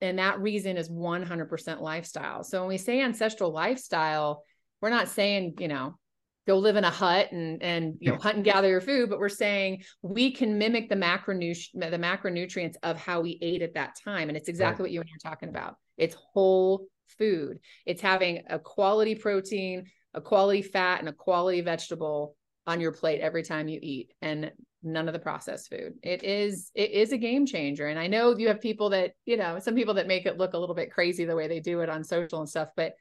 [0.01, 2.45] And that reason is 100% lifestyle.
[2.45, 4.43] So when we say ancestral lifestyle,
[4.81, 5.99] we're not saying, you know,
[6.47, 9.21] go live in a hut and and you know hunt and gather your food but
[9.21, 13.95] we're saying we can mimic the macronutri- the macronutrients of how we ate at that
[14.03, 14.87] time and it's exactly right.
[14.87, 19.85] what you and you're talking about it's whole food it's having a quality protein
[20.15, 22.35] a quality fat and a quality vegetable
[22.66, 25.94] on your plate every time you eat and none of the processed food.
[26.03, 29.37] It is it is a game changer and i know you have people that you
[29.37, 31.81] know some people that make it look a little bit crazy the way they do
[31.81, 32.94] it on social and stuff but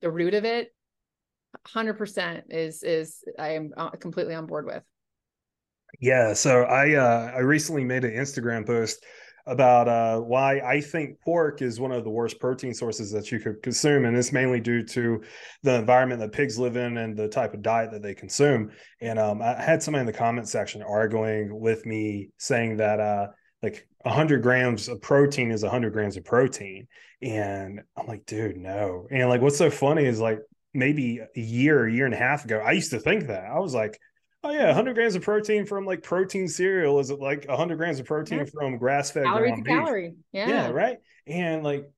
[0.00, 0.74] the root of it
[1.74, 4.82] 100% is is i am uh, completely on board with.
[6.00, 9.04] Yeah so i uh i recently made an instagram post
[9.46, 13.40] about uh, why I think pork is one of the worst protein sources that you
[13.40, 14.04] could consume.
[14.04, 15.22] And it's mainly due to
[15.62, 18.70] the environment that pigs live in and the type of diet that they consume.
[19.00, 23.28] And um, I had somebody in the comment section arguing with me saying that uh,
[23.62, 26.86] like 100 grams of protein is 100 grams of protein.
[27.22, 29.06] And I'm like, dude, no.
[29.10, 30.38] And like, what's so funny is like
[30.72, 33.44] maybe a year, a year and a half ago, I used to think that.
[33.44, 33.98] I was like,
[34.42, 38.00] Oh yeah, 100 grams of protein from like protein cereal is it like 100 grams
[38.00, 38.44] of protein yeah.
[38.46, 40.14] from grass-fed calorie to calorie.
[40.32, 40.48] Yeah.
[40.48, 40.98] yeah, right.
[41.26, 41.90] And like,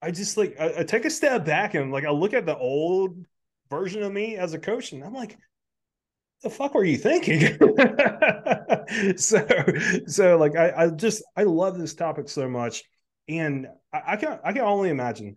[0.00, 2.56] I just like I, I, take a step back and like I look at the
[2.56, 3.16] old
[3.68, 5.36] version of me as a coach, and I'm like,
[6.42, 7.58] the fuck were you thinking?
[9.16, 9.46] so,
[10.06, 12.84] so like I, I just I love this topic so much,
[13.28, 15.34] and I, I can I can only imagine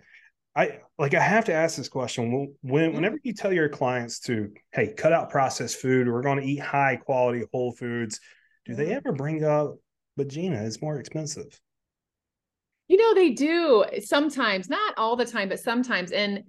[0.56, 2.96] I like I have to ask this question when mm-hmm.
[2.96, 6.60] whenever you tell your clients to hey cut out processed food we're going to eat
[6.60, 8.20] high quality whole foods
[8.66, 8.94] do they mm-hmm.
[8.94, 9.76] ever bring up
[10.18, 11.60] but Jeanna it's more expensive
[12.90, 16.44] you know they do sometimes not all the time but sometimes and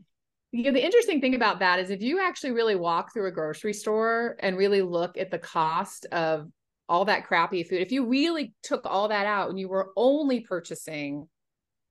[0.51, 3.33] you know the interesting thing about that is if you actually really walk through a
[3.33, 6.51] grocery store and really look at the cost of
[6.89, 10.41] all that crappy food if you really took all that out and you were only
[10.41, 11.29] purchasing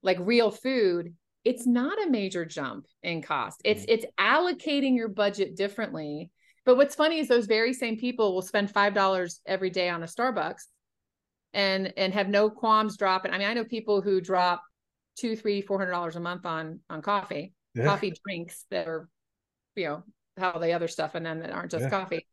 [0.04, 3.62] like real food it's not a major jump in cost.
[3.64, 3.94] It's mm-hmm.
[3.94, 6.32] it's allocating your budget differently.
[6.64, 10.04] But what's funny is those very same people will spend five dollars every day on
[10.04, 10.64] a Starbucks
[11.54, 13.32] and and have no qualms dropping.
[13.32, 14.62] I mean, I know people who drop
[15.18, 17.86] two, three, four hundred dollars a month on on coffee, yeah.
[17.86, 19.10] coffee drinks that are,
[19.76, 20.04] you know,
[20.38, 21.90] how the other stuff and then that aren't just yeah.
[21.90, 22.28] coffee.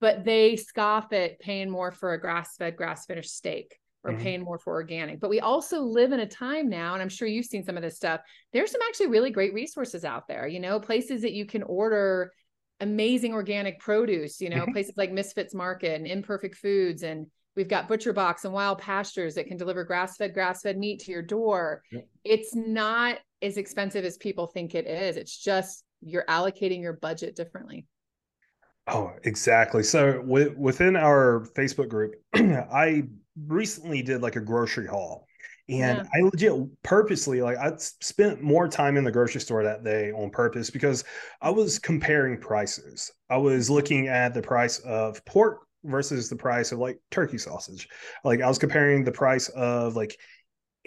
[0.00, 4.22] But they scoff at paying more for a grass-fed, grass-finished steak or mm-hmm.
[4.22, 5.20] paying more for organic.
[5.20, 7.82] But we also live in a time now, and I'm sure you've seen some of
[7.82, 8.20] this stuff.
[8.52, 12.32] There's some actually really great resources out there, you know, places that you can order
[12.80, 14.72] amazing organic produce, you know, mm-hmm.
[14.72, 17.02] places like Misfits Market and Imperfect Foods.
[17.02, 20.78] And we've got Butcher Box and Wild Pastures that can deliver grass fed, grass fed
[20.78, 21.82] meat to your door.
[21.92, 22.08] Yep.
[22.24, 25.16] It's not as expensive as people think it is.
[25.16, 27.86] It's just you're allocating your budget differently.
[28.86, 29.82] Oh, exactly.
[29.82, 33.04] So w- within our Facebook group, I
[33.46, 35.26] recently did like a grocery haul.
[35.68, 36.04] And yeah.
[36.14, 40.30] I legit purposely like I spent more time in the grocery store that day on
[40.30, 41.04] purpose because
[41.40, 43.12] I was comparing prices.
[43.28, 47.88] I was looking at the price of pork versus the price of like turkey sausage.
[48.24, 50.18] Like I was comparing the price of like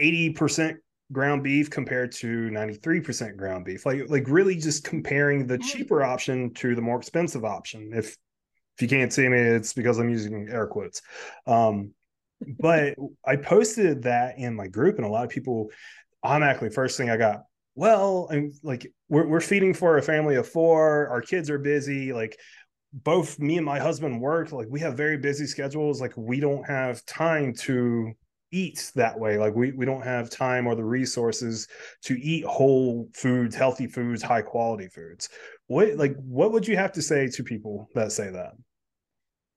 [0.02, 0.76] 80%
[1.13, 3.86] ground beef compared to 93% ground beef.
[3.86, 7.92] Like like really just comparing the cheaper option to the more expensive option.
[7.94, 8.18] If
[8.76, 11.02] if you can't see me, it's because I'm using air quotes.
[11.46, 11.94] Um,
[12.60, 15.69] but I posted that in my group, and a lot of people
[16.24, 17.43] automatically first thing I got,
[17.76, 22.13] well, and like we're we're feeding for a family of four, our kids are busy,
[22.13, 22.38] like
[22.93, 26.65] both me and my husband work, like we have very busy schedules, like we don't
[26.67, 28.13] have time to
[28.52, 29.38] eat that way.
[29.38, 31.67] Like we we don't have time or the resources
[32.04, 35.30] to eat whole foods, healthy foods, high quality foods.
[35.67, 38.54] What like what would you have to say to people that say that?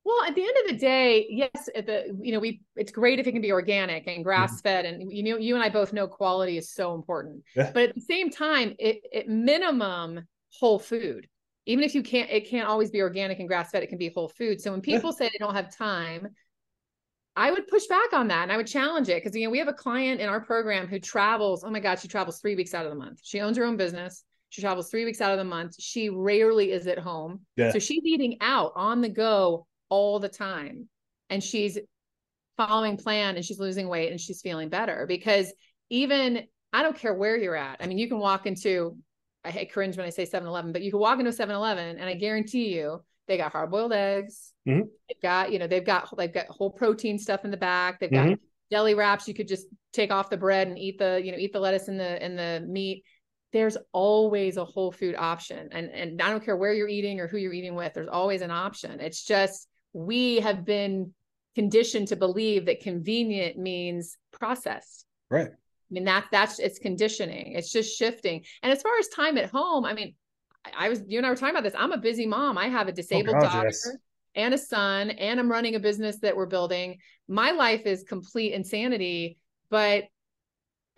[0.06, 3.26] Well, at the end of the day, yes, the you know we it's great if
[3.26, 5.00] it can be organic and grass fed, mm-hmm.
[5.00, 7.42] and you know you and I both know quality is so important.
[7.56, 7.72] Yeah.
[7.74, 10.24] But at the same time, it, it minimum
[10.60, 11.26] whole food.
[11.66, 13.82] Even if you can't, it can't always be organic and grass fed.
[13.82, 14.60] It can be whole food.
[14.60, 15.26] So when people yeah.
[15.26, 16.28] say they don't have time,
[17.34, 19.58] I would push back on that and I would challenge it because you know we
[19.58, 21.64] have a client in our program who travels.
[21.64, 23.18] Oh my God, she travels three weeks out of the month.
[23.24, 24.22] She owns her own business.
[24.50, 25.74] She travels three weeks out of the month.
[25.80, 27.40] She rarely is at home.
[27.56, 27.72] Yeah.
[27.72, 30.88] So she's eating out on the go all the time
[31.30, 31.78] and she's
[32.56, 35.52] following plan and she's losing weight and she's feeling better because
[35.90, 37.78] even I don't care where you're at.
[37.80, 38.96] I mean, you can walk into
[39.44, 42.08] I hate cringe when I say 7-Eleven, but you can walk into a 7-Eleven and
[42.08, 44.52] I guarantee you they got hard boiled eggs.
[44.68, 44.88] Mm-hmm.
[45.08, 48.00] They've got, you know, they've got they've got whole protein stuff in the back.
[48.00, 48.44] They've got mm-hmm.
[48.70, 49.28] deli wraps.
[49.28, 51.88] You could just take off the bread and eat the, you know, eat the lettuce
[51.88, 53.04] and the and the meat.
[53.52, 55.68] There's always a whole food option.
[55.72, 58.42] And and I don't care where you're eating or who you're eating with, there's always
[58.42, 59.00] an option.
[59.00, 61.14] It's just we have been
[61.54, 65.06] conditioned to believe that convenient means processed.
[65.30, 65.48] Right.
[65.48, 67.52] I mean, that that's it's conditioning.
[67.52, 68.44] It's just shifting.
[68.62, 70.14] And as far as time at home, I mean,
[70.76, 71.72] I was you and I were talking about this.
[71.78, 72.58] I'm a busy mom.
[72.58, 73.88] I have a oh, disabled oh, God, daughter yes.
[74.34, 76.98] and a son, and I'm running a business that we're building.
[77.26, 79.38] My life is complete insanity,
[79.70, 80.04] but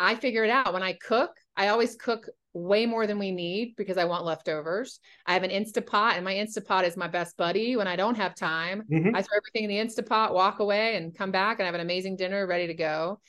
[0.01, 1.30] I figure it out when I cook.
[1.57, 5.01] I always cook way more than we need because I want leftovers.
[5.26, 8.34] I have an Instapot and my Instapot is my best buddy when I don't have
[8.34, 8.82] time.
[8.90, 9.14] Mm-hmm.
[9.14, 12.16] I throw everything in the Instapot, walk away and come back and have an amazing
[12.16, 13.20] dinner ready to go.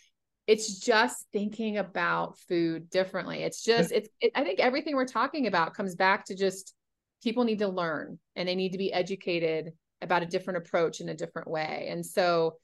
[0.48, 3.44] It's just thinking about food differently.
[3.44, 6.74] It's just it's it, I think everything we're talking about comes back to just
[7.22, 11.10] people need to learn and they need to be educated about a different approach in
[11.10, 11.88] a different way.
[11.92, 12.56] And so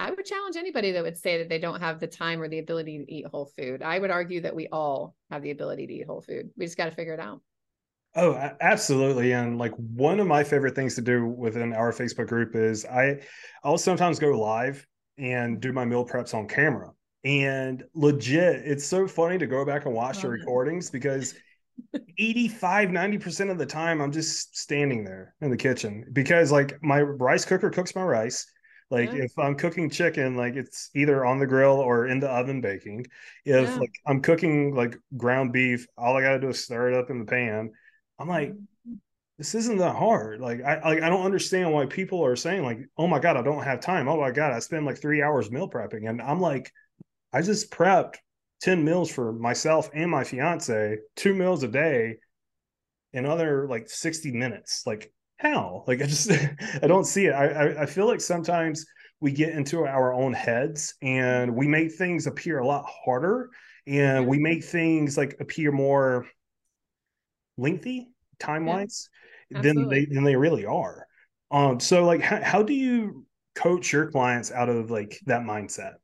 [0.00, 2.58] I would challenge anybody that would say that they don't have the time or the
[2.58, 3.82] ability to eat whole food.
[3.82, 6.48] I would argue that we all have the ability to eat whole food.
[6.56, 7.42] We just got to figure it out.
[8.16, 9.32] Oh, absolutely.
[9.32, 13.20] And like one of my favorite things to do within our Facebook group is I
[13.62, 14.86] I'll sometimes go live
[15.18, 16.90] and do my meal preps on camera.
[17.22, 21.34] And legit, it's so funny to go back and watch the recordings because
[22.18, 27.02] 85 90% of the time I'm just standing there in the kitchen because like my
[27.02, 28.46] rice cooker cooks my rice
[28.90, 29.22] like yeah.
[29.22, 33.06] if I'm cooking chicken, like it's either on the grill or in the oven baking.
[33.44, 33.76] If yeah.
[33.76, 37.20] like I'm cooking like ground beef, all I gotta do is stir it up in
[37.20, 37.70] the pan.
[38.18, 38.94] I'm like, mm-hmm.
[39.38, 40.40] this isn't that hard.
[40.40, 43.42] Like I like I don't understand why people are saying like, oh my god, I
[43.42, 44.08] don't have time.
[44.08, 46.72] Oh my god, I spend like three hours meal prepping, and I'm like,
[47.32, 48.16] I just prepped
[48.60, 52.16] ten meals for myself and my fiance, two meals a day,
[53.12, 54.82] in other like sixty minutes.
[54.84, 55.84] Like how?
[55.86, 56.30] Like i just
[56.82, 57.32] i don't see it.
[57.32, 58.84] I, I, I feel like sometimes
[59.20, 63.50] we get into our own heads and we make things appear a lot harder
[63.86, 66.26] and we make things like appear more
[67.56, 69.08] lengthy timelines
[69.50, 71.06] yeah, than they than they really are.
[71.50, 75.94] Um so like how, how do you coach your clients out of like that mindset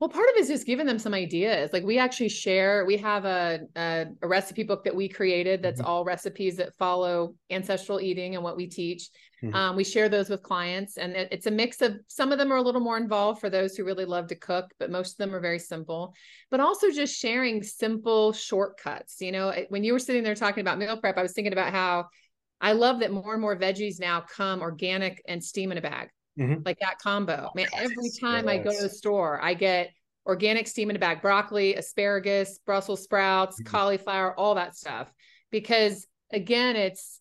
[0.00, 1.74] well, part of it is just giving them some ideas.
[1.74, 5.78] Like we actually share, we have a, a, a recipe book that we created that's
[5.78, 5.90] mm-hmm.
[5.90, 9.10] all recipes that follow ancestral eating and what we teach.
[9.42, 9.54] Mm-hmm.
[9.54, 12.50] Um, we share those with clients, and it, it's a mix of some of them
[12.50, 15.16] are a little more involved for those who really love to cook, but most of
[15.18, 16.14] them are very simple.
[16.50, 19.20] But also just sharing simple shortcuts.
[19.20, 21.72] You know, when you were sitting there talking about meal prep, I was thinking about
[21.72, 22.06] how
[22.58, 26.08] I love that more and more veggies now come organic and steam in a bag.
[26.40, 26.62] Mm-hmm.
[26.64, 27.50] Like that combo.
[27.54, 28.52] Man, every time yes.
[28.52, 29.90] I go to the store, I get
[30.26, 33.70] organic steam in a bag, broccoli, asparagus, Brussels sprouts, mm-hmm.
[33.70, 35.12] cauliflower, all that stuff.
[35.50, 37.20] Because again, it's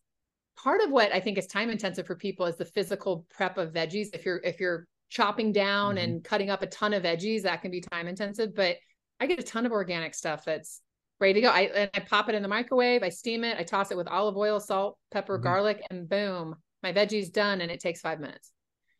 [0.63, 3.73] part of what I think is time intensive for people is the physical prep of
[3.73, 4.07] veggies.
[4.13, 6.03] If you're if you're chopping down mm-hmm.
[6.03, 8.55] and cutting up a ton of veggies, that can be time intensive.
[8.55, 8.77] But
[9.19, 10.81] I get a ton of organic stuff that's
[11.19, 11.49] ready to go.
[11.49, 14.07] I and I pop it in the microwave, I steam it, I toss it with
[14.07, 15.43] olive oil, salt, pepper, mm-hmm.
[15.43, 18.51] garlic, and boom, my veggie's done and it takes five minutes.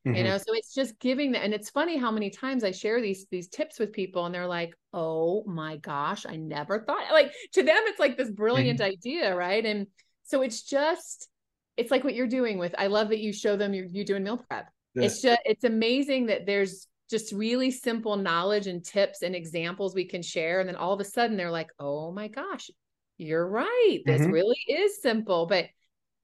[0.08, 0.16] Mm-hmm.
[0.16, 1.44] You know, so it's just giving that.
[1.44, 4.48] And it's funny how many times I share these these tips with people and they're
[4.48, 8.92] like, oh my gosh, I never thought like to them, it's like this brilliant mm-hmm.
[8.92, 9.66] idea, right?
[9.66, 9.88] And
[10.24, 11.28] so it's just
[11.76, 14.24] it's like what you're doing with I love that you show them you're you doing
[14.24, 14.70] meal prep.
[14.96, 15.04] Yeah.
[15.04, 20.06] It's just it's amazing that there's just really simple knowledge and tips and examples we
[20.06, 20.60] can share.
[20.60, 22.70] And then all of a sudden they're like, oh my gosh,
[23.18, 24.00] you're right.
[24.06, 24.32] This mm-hmm.
[24.32, 25.46] really is simple.
[25.46, 25.66] But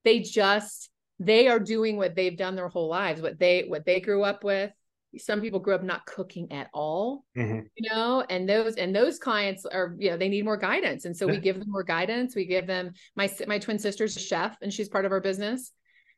[0.05, 3.99] they just they are doing what they've done their whole lives, what they what they
[3.99, 4.71] grew up with.
[5.17, 7.61] Some people grew up not cooking at all, mm-hmm.
[7.77, 11.05] you know, and those and those clients are, you know, they need more guidance.
[11.05, 12.35] And so we give them more guidance.
[12.35, 15.71] We give them my my twin sister's a chef and she's part of our business.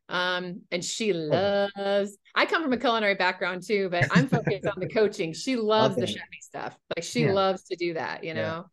[0.10, 1.68] Um, and she oh.
[1.76, 5.32] loves I come from a culinary background too, but I'm focused on the coaching.
[5.32, 6.76] She loves the chefy stuff.
[6.96, 7.34] Like she yeah.
[7.34, 8.42] loves to do that, you know.
[8.42, 8.64] Yeah.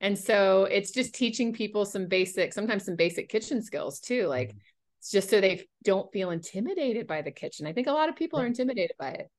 [0.00, 4.26] And so it's just teaching people some basic, sometimes some basic kitchen skills too.
[4.28, 4.58] Like mm-hmm
[5.10, 7.66] just so they don't feel intimidated by the kitchen.
[7.66, 9.30] I think a lot of people are intimidated by it.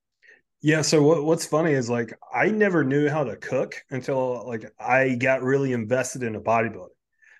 [0.62, 0.82] Yeah.
[0.82, 5.14] So what, what's funny is like I never knew how to cook until like I
[5.16, 6.88] got really invested in a bodybuilding.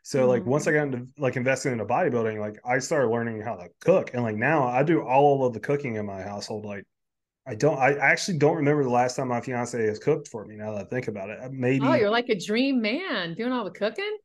[0.03, 0.29] So mm-hmm.
[0.29, 3.57] like once I got into like invested in a bodybuilding, like I started learning how
[3.57, 6.65] to cook, and like now I do all of the cooking in my household.
[6.65, 6.85] Like
[7.49, 10.57] I don't, I actually don't remember the last time my fiance has cooked for me.
[10.57, 11.85] Now that I think about it, maybe.
[11.85, 14.17] Oh, you're like a dream man doing all the cooking.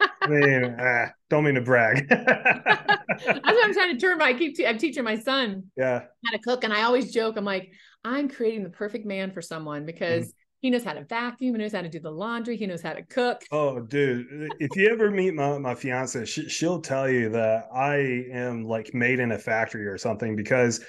[0.00, 2.08] I mean, uh, don't mean to brag.
[2.08, 4.26] That's what I'm trying to turn my.
[4.26, 4.56] I keep.
[4.56, 5.64] Te- I'm teaching my son.
[5.76, 6.00] Yeah.
[6.24, 7.36] How to cook, and I always joke.
[7.36, 7.72] I'm like,
[8.04, 10.28] I'm creating the perfect man for someone because.
[10.28, 10.32] Mm.
[10.62, 11.54] He knows how to vacuum.
[11.54, 12.56] He knows how to do the laundry.
[12.56, 13.42] He knows how to cook.
[13.52, 14.48] Oh, dude!
[14.58, 18.92] If you ever meet my my fiance, she, she'll tell you that I am like
[18.94, 20.82] made in a factory or something because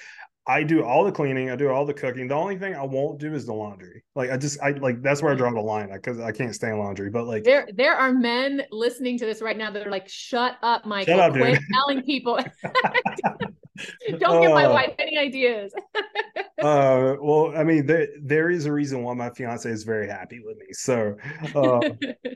[0.48, 2.26] I do all the cleaning, I do all the cooking.
[2.26, 4.02] The only thing I won't do is the laundry.
[4.14, 6.78] Like I just I like that's where I draw the line because I can't stand
[6.78, 7.10] laundry.
[7.10, 10.56] But like there there are men listening to this right now that are like, shut
[10.62, 11.14] up, Michael.
[11.14, 12.38] Shut up, Quit telling people.
[14.18, 14.72] Don't give my oh.
[14.72, 15.72] wife any ideas.
[16.62, 20.40] uh, well, I mean, there there is a reason why my fiance is very happy
[20.44, 20.66] with me.
[20.72, 21.16] So,
[21.54, 21.80] uh,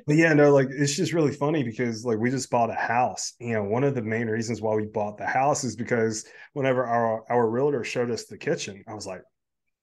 [0.06, 3.34] but yeah, no, like it's just really funny because like we just bought a house.
[3.40, 6.84] You know, one of the main reasons why we bought the house is because whenever
[6.84, 9.22] our our realtor showed us the kitchen, I was like,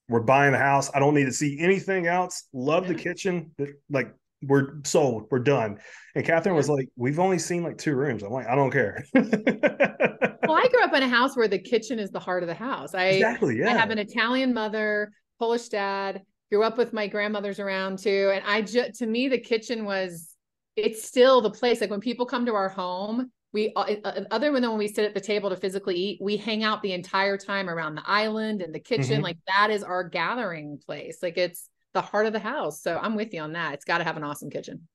[0.07, 0.91] "We're buying the house.
[0.93, 2.45] I don't need to see anything else.
[2.53, 3.51] Love the kitchen.
[3.89, 5.27] Like we're sold.
[5.29, 5.79] We're done."
[6.15, 9.05] And Catherine was like, "We've only seen like two rooms." I'm like, "I don't care."
[9.13, 12.55] well, I grew up in a house where the kitchen is the heart of the
[12.55, 12.93] house.
[12.93, 13.69] I exactly, yeah.
[13.69, 16.21] I have an Italian mother, Polish dad.
[16.51, 20.35] Grew up with my grandmothers around too, and I just to me the kitchen was
[20.75, 21.81] it's still the place.
[21.81, 25.05] Like when people come to our home, we uh, uh, other than when we sit
[25.05, 28.61] at the table to physically eat, we hang out the entire time around the island
[28.61, 29.15] and the kitchen.
[29.15, 29.23] Mm-hmm.
[29.23, 31.19] Like that is our gathering place.
[31.21, 32.81] Like it's the heart of the house.
[32.81, 33.73] So I'm with you on that.
[33.73, 34.87] It's got to have an awesome kitchen.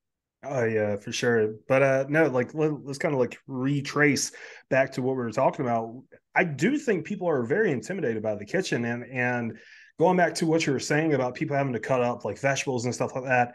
[0.47, 1.55] Oh yeah, for sure.
[1.69, 4.33] But uh no, like let, us kind of like retrace
[4.69, 6.03] back to what we were talking about.
[6.35, 9.59] I do think people are very intimidated by the kitchen and and
[9.99, 12.85] going back to what you were saying about people having to cut up like vegetables
[12.85, 13.55] and stuff like that.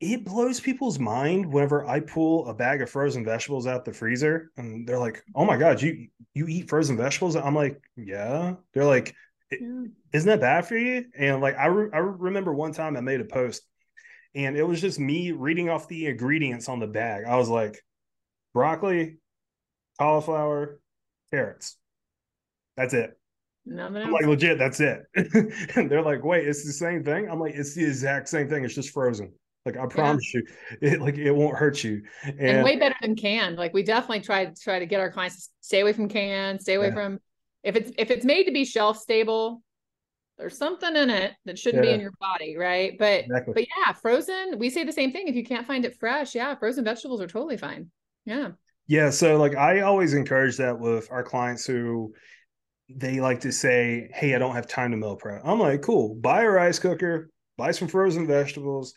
[0.00, 4.50] It blows people's mind whenever I pull a bag of frozen vegetables out the freezer
[4.56, 8.84] and they're like, "Oh my god, you you eat frozen vegetables?" I'm like, "Yeah." They're
[8.84, 9.14] like,
[9.52, 13.20] "Isn't that bad for you?" And like I re- I remember one time I made
[13.20, 13.62] a post
[14.34, 17.24] and it was just me reading off the ingredients on the bag.
[17.26, 17.82] I was like,
[18.54, 19.18] broccoli,
[19.98, 20.80] cauliflower,
[21.32, 21.76] carrots.
[22.76, 23.16] That's it.
[23.68, 25.02] I'm like legit, that's it.
[25.14, 27.28] and they're like, wait, it's the same thing.
[27.30, 28.64] I'm like, it's the exact same thing.
[28.64, 29.32] It's just frozen.
[29.66, 30.40] Like I promise yeah.
[30.80, 32.02] you, it like it won't hurt you.
[32.24, 33.56] And, and, way better than canned.
[33.56, 36.62] Like we definitely try to try to get our clients to stay away from canned,
[36.62, 36.94] stay away yeah.
[36.94, 37.20] from
[37.62, 39.62] if it's if it's made to be shelf stable,
[40.38, 41.90] there's something in it that shouldn't yeah.
[41.90, 42.96] be in your body, right?
[42.98, 43.54] But exactly.
[43.54, 45.28] but yeah, frozen, we say the same thing.
[45.28, 47.90] If you can't find it fresh, yeah, frozen vegetables are totally fine.
[48.24, 48.52] Yeah.
[48.86, 49.10] Yeah.
[49.10, 52.14] So like I always encourage that with our clients who
[52.88, 55.42] they like to say, Hey, I don't have time to meal prep.
[55.44, 58.94] I'm like, cool, buy a rice cooker, buy some frozen vegetables.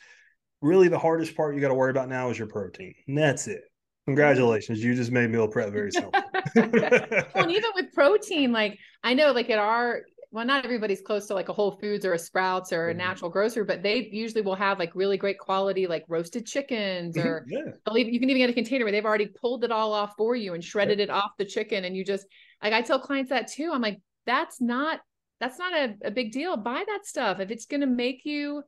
[0.61, 2.95] Really the hardest part you got to worry about now is your protein.
[3.07, 3.61] And that's it.
[4.05, 6.13] Congratulations, you just made meal prep very simple.
[6.55, 11.27] Well, and even with protein, like I know, like at our well, not everybody's close
[11.27, 12.97] to like a Whole Foods or a Sprouts or a mm-hmm.
[12.97, 17.27] natural grocer, but they usually will have like really great quality, like roasted chickens, mm-hmm.
[17.27, 17.59] or yeah.
[17.95, 20.55] you can even get a container where they've already pulled it all off for you
[20.55, 21.85] and shredded it off the chicken.
[21.85, 22.25] And you just
[22.63, 23.69] like I tell clients that too.
[23.71, 25.01] I'm like, that's not
[25.39, 26.57] that's not a, a big deal.
[26.57, 27.39] Buy that stuff.
[27.39, 28.63] If it's gonna make you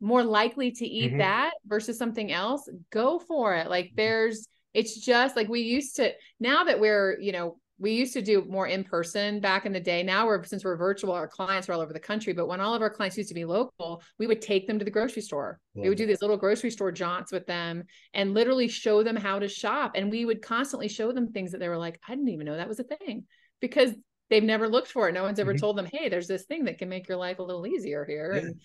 [0.00, 1.18] more likely to eat mm-hmm.
[1.18, 3.68] that versus something else, go for it.
[3.68, 3.96] Like mm-hmm.
[3.96, 8.20] there's it's just like we used to now that we're, you know, we used to
[8.20, 10.02] do more in person back in the day.
[10.02, 12.34] Now we're since we're virtual, our clients are all over the country.
[12.34, 14.84] But when all of our clients used to be local, we would take them to
[14.84, 15.58] the grocery store.
[15.74, 19.38] we would do these little grocery store jaunts with them and literally show them how
[19.38, 19.92] to shop.
[19.94, 22.56] And we would constantly show them things that they were like, I didn't even know
[22.56, 23.24] that was a thing
[23.60, 23.92] because
[24.28, 25.12] they've never looked for it.
[25.12, 25.60] No one's ever mm-hmm.
[25.60, 28.34] told them, hey, there's this thing that can make your life a little easier here.
[28.34, 28.42] Yeah.
[28.42, 28.60] And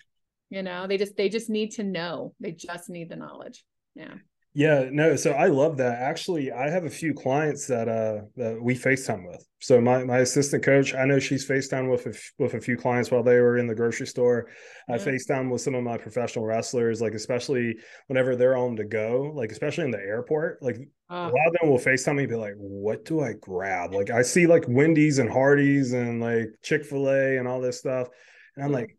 [0.50, 2.34] you know, they just they just need to know.
[2.40, 3.64] They just need the knowledge.
[3.96, 4.14] Yeah.
[4.58, 6.02] Yeah, no, so I love that.
[6.02, 9.46] Actually, I have a few clients that uh that we FaceTime with.
[9.60, 13.12] So my my assistant coach, I know she's FaceTime with a, with a few clients
[13.12, 14.48] while they were in the grocery store.
[14.88, 17.76] I FaceTime with some of my professional wrestlers, like especially
[18.08, 20.62] whenever they're on the go, like especially in the airport.
[20.62, 20.78] Like
[21.12, 23.94] uh, a lot of them will FaceTime me and be like, what do I grab?
[23.94, 28.08] Like I see like Wendy's and Hardee's and like Chick-fil-A and all this stuff.
[28.56, 28.96] And I'm like,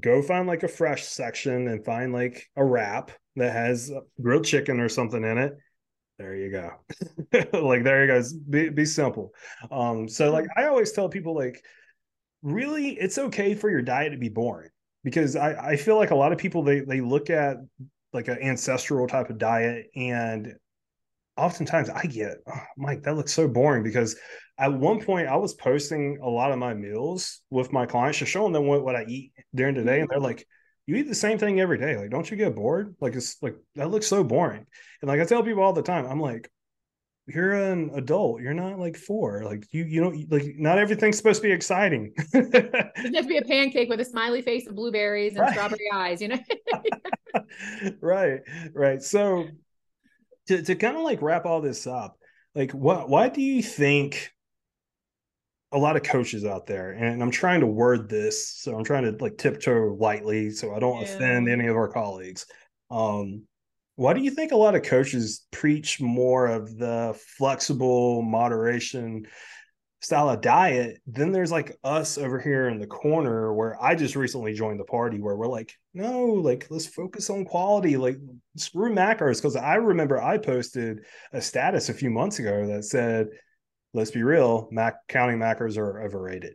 [0.00, 4.80] go find like a fresh section and find like a wrap that has grilled chicken
[4.80, 5.56] or something in it
[6.18, 6.72] there you go.
[7.62, 8.22] Like there you go.
[8.50, 9.32] Be, be simple.
[9.70, 11.64] Um so like i always tell people like
[12.42, 14.70] really it's okay for your diet to be boring
[15.04, 17.58] because i i feel like a lot of people they they look at
[18.12, 20.54] like an ancestral type of diet and
[21.36, 24.16] oftentimes i get oh, mike that looks so boring because
[24.58, 28.32] at one point i was posting a lot of my meals with my clients just
[28.32, 30.46] showing them what, what i eat during the day and they're like
[30.90, 31.96] you eat the same thing every day.
[31.96, 32.96] Like, don't you get bored?
[33.00, 34.66] Like, it's like that looks so boring.
[35.00, 36.50] And like I tell people all the time, I'm like,
[37.28, 38.40] you're an adult.
[38.40, 39.44] You're not like four.
[39.44, 42.12] Like you, you know, like not everything's supposed to be exciting.
[42.32, 45.52] it to be a pancake with a smiley face of blueberries and right.
[45.52, 46.20] strawberry eyes.
[46.20, 46.38] You know.
[48.00, 48.40] right,
[48.74, 49.00] right.
[49.00, 49.46] So
[50.48, 52.18] to to kind of like wrap all this up,
[52.56, 54.32] like what why do you think
[55.72, 59.04] a lot of coaches out there and i'm trying to word this so i'm trying
[59.04, 61.08] to like tiptoe lightly so i don't yeah.
[61.08, 62.46] offend any of our colleagues
[62.90, 63.42] um
[63.96, 69.26] why do you think a lot of coaches preach more of the flexible moderation
[70.02, 74.16] style of diet then there's like us over here in the corner where i just
[74.16, 78.16] recently joined the party where we're like no like let's focus on quality like
[78.56, 81.00] screw macros because i remember i posted
[81.32, 83.28] a status a few months ago that said
[83.92, 86.54] let's be real, Mac counting macros are overrated.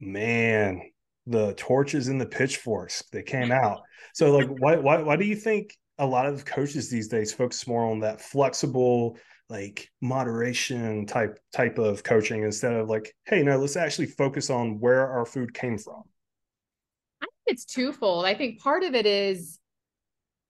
[0.00, 0.82] Man,
[1.26, 3.80] the torches and the pitchforks they came out.
[4.14, 7.66] So like why why why do you think a lot of coaches these days focus
[7.66, 9.18] more on that flexible
[9.48, 14.80] like moderation type type of coaching instead of like hey no let's actually focus on
[14.80, 16.02] where our food came from
[17.22, 19.60] i think it's twofold i think part of it is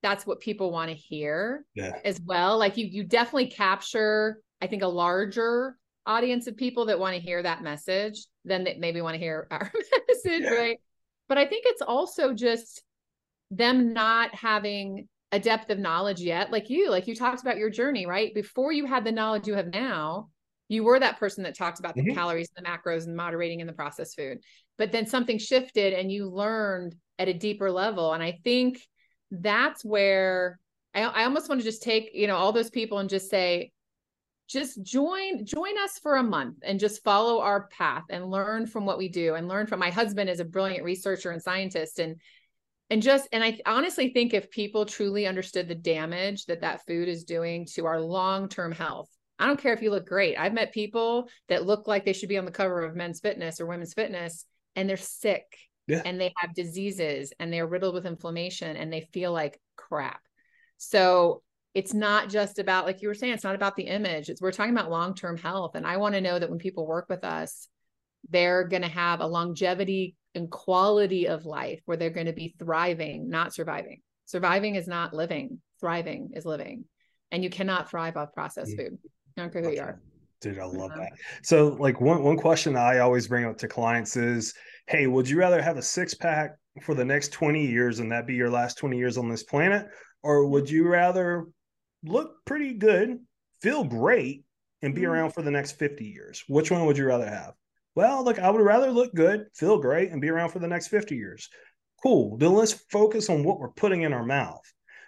[0.03, 1.93] that's what people want to hear yeah.
[2.05, 5.77] as well like you you definitely capture i think a larger
[6.07, 9.47] audience of people that want to hear that message than that maybe want to hear
[9.51, 9.71] our
[10.09, 10.51] message yeah.
[10.51, 10.79] right
[11.29, 12.83] but i think it's also just
[13.51, 17.71] them not having a depth of knowledge yet like you like you talked about your
[17.71, 20.29] journey right before you had the knowledge you have now
[20.69, 22.15] you were that person that talked about the mm-hmm.
[22.15, 24.39] calories and the macros and moderating in the processed food
[24.79, 28.79] but then something shifted and you learned at a deeper level and i think
[29.31, 30.59] that's where
[30.95, 33.73] I, I almost want to just take you know all those people and just say
[34.49, 38.87] just join join us for a month and just follow our path and learn from
[38.87, 42.17] what we do and learn from my husband is a brilliant researcher and scientist and
[42.91, 47.09] and just and i honestly think if people truly understood the damage that that food
[47.09, 50.73] is doing to our long-term health i don't care if you look great i've met
[50.73, 53.95] people that look like they should be on the cover of men's fitness or women's
[53.95, 54.45] fitness
[54.77, 55.45] and they're sick
[55.89, 56.03] yeah.
[56.05, 60.21] and they have diseases and they're riddled with inflammation and they feel like crap
[60.79, 61.43] so
[61.77, 64.51] it's not just about like you were saying it's not about the image it's we're
[64.51, 67.69] talking about long-term health and i want to know that when people work with us
[68.31, 72.55] they're going to have a longevity and quality of life where they're going to be
[72.59, 74.01] thriving, not surviving.
[74.27, 76.85] Surviving is not living, thriving is living.
[77.31, 78.77] And you cannot thrive off processed mm.
[78.77, 78.99] food.
[79.37, 80.01] I don't care who you are.
[80.41, 81.01] Dude, I love uh-huh.
[81.01, 81.13] that.
[81.43, 84.53] So, like one one question I always bring up to clients is,
[84.87, 88.27] "Hey, would you rather have a six pack for the next twenty years and that
[88.27, 89.87] be your last twenty years on this planet,
[90.23, 91.47] or would you rather
[92.05, 93.19] look pretty good,
[93.61, 94.45] feel great,
[94.83, 95.11] and be mm-hmm.
[95.11, 96.45] around for the next fifty years?
[96.49, 97.55] Which one would you rather have?"
[97.97, 100.89] Well, look, I would rather look good, feel great, and be around for the next
[100.89, 101.49] 50 years.
[102.03, 102.37] Cool.
[102.37, 104.63] Then let's focus on what we're putting in our mouth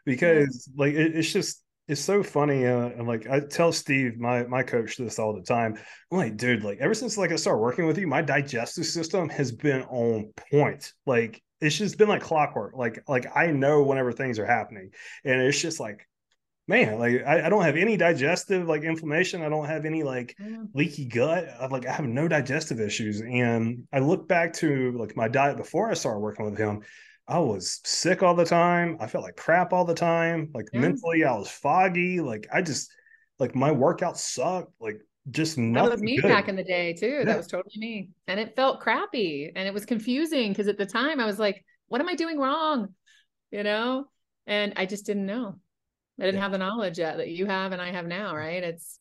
[0.07, 2.66] because, like, it, it's just, it's so funny.
[2.66, 5.76] Uh, and like, I tell Steve, my my coach, this all the time.
[6.11, 9.28] I'm like, dude, like, ever since like I started working with you, my digestive system
[9.28, 10.93] has been on point.
[11.05, 12.74] Like, it's just been like clockwork.
[12.74, 14.91] Like, like I know whenever things are happening,
[15.24, 16.07] and it's just like
[16.69, 19.43] man, like I, I, don't have any digestive like inflammation.
[19.43, 20.69] I don't have any like mm.
[20.75, 21.49] leaky gut.
[21.59, 23.23] I, like I have no digestive issues.
[23.23, 26.83] And I look back to like my diet before I started working with him.
[27.27, 28.99] I was sick all the time.
[29.01, 30.51] I felt like crap all the time.
[30.55, 32.21] Like mentally, I was foggy.
[32.21, 32.91] Like I just
[33.39, 34.73] like my workout sucked.
[34.79, 35.01] Like
[35.31, 35.89] just nothing.
[35.89, 36.29] That was me good.
[36.29, 37.07] back in the day too.
[37.07, 37.25] Yeah.
[37.25, 38.11] That was totally me.
[38.27, 41.64] And it felt crappy and it was confusing because at the time I was like,
[41.89, 42.95] what am I doing wrong?
[43.51, 44.07] You know?
[44.47, 45.57] And I just didn't know.
[46.21, 46.43] I didn't yeah.
[46.43, 48.62] have the knowledge yet that you have and I have now, right?
[48.62, 48.99] It's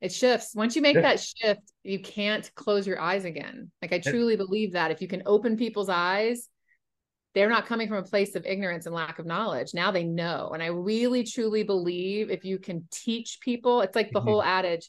[0.00, 0.54] it shifts.
[0.54, 1.02] Once you make yeah.
[1.02, 3.70] that shift, you can't close your eyes again.
[3.82, 6.48] Like I truly believe that if you can open people's eyes,
[7.34, 9.74] they're not coming from a place of ignorance and lack of knowledge.
[9.74, 10.50] Now they know.
[10.54, 14.28] And I really truly believe if you can teach people, it's like the mm-hmm.
[14.28, 14.88] whole adage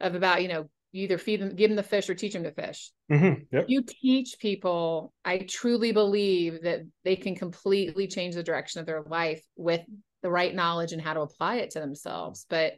[0.00, 2.44] of about, you know, you either feed them, give them the fish or teach them
[2.44, 2.92] to fish.
[3.10, 3.56] Mm-hmm.
[3.56, 3.64] Yep.
[3.68, 9.02] You teach people, I truly believe that they can completely change the direction of their
[9.02, 9.80] life with
[10.22, 12.46] the right knowledge and how to apply it to themselves.
[12.48, 12.74] But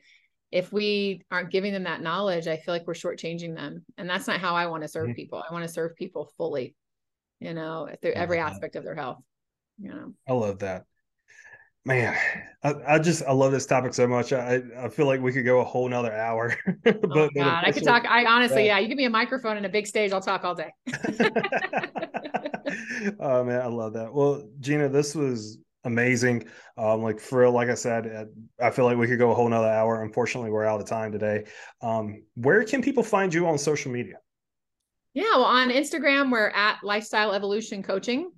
[0.50, 3.84] if we aren't giving them that knowledge, I feel like we're shortchanging them.
[3.98, 5.14] And that's not how I want to serve mm-hmm.
[5.14, 5.42] people.
[5.48, 6.74] I want to serve people fully,
[7.40, 9.18] you know, through every aspect of their health.
[9.78, 10.84] You know, I love that.
[11.86, 12.16] Man,
[12.62, 14.32] I, I just I love this topic so much.
[14.32, 16.56] I I feel like we could go a whole nother hour.
[16.84, 18.06] but, oh God, I could talk.
[18.06, 20.54] I honestly, yeah, you give me a microphone and a big stage, I'll talk all
[20.54, 20.72] day.
[23.20, 24.14] oh man, I love that.
[24.14, 26.44] Well, Jeanna, this was amazing.
[26.76, 28.28] Um, like for real, like I said,
[28.60, 30.02] I feel like we could go a whole nother hour.
[30.02, 31.44] Unfortunately, we're out of time today.
[31.80, 34.16] Um, where can people find you on social media?
[35.14, 38.32] Yeah, well, on Instagram, we're at Lifestyle Evolution Coaching.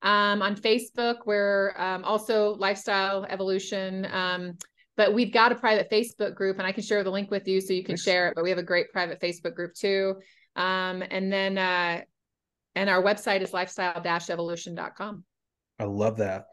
[0.00, 4.06] Um, on Facebook, we're um, also Lifestyle Evolution.
[4.10, 4.56] Um,
[4.96, 7.60] but we've got a private Facebook group, and I can share the link with you
[7.60, 8.34] so you can share it.
[8.34, 10.14] But we have a great private Facebook group too.
[10.56, 12.02] Um, and then, uh,
[12.74, 15.24] and our website is lifestyle-evolution.com.
[15.78, 16.46] I love that.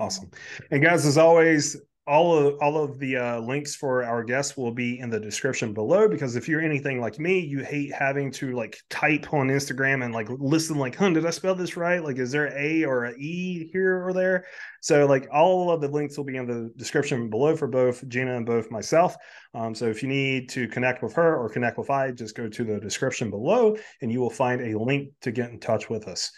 [0.00, 0.30] Awesome.
[0.70, 1.76] And guys, as always,
[2.08, 5.74] all of all of the uh, links for our guests will be in the description
[5.74, 10.02] below because if you're anything like me you hate having to like type on instagram
[10.02, 12.02] and like listen like huh did i spell this right?
[12.02, 14.46] Like is there a or a e here or there?
[14.80, 18.36] So like all of the links will be in the description below for both Jeanna
[18.36, 19.14] and both myself.
[19.52, 22.48] Um, so if you need to connect with her or connect with i just go
[22.48, 26.08] to the description below and you will find a link to get in touch with
[26.08, 26.32] us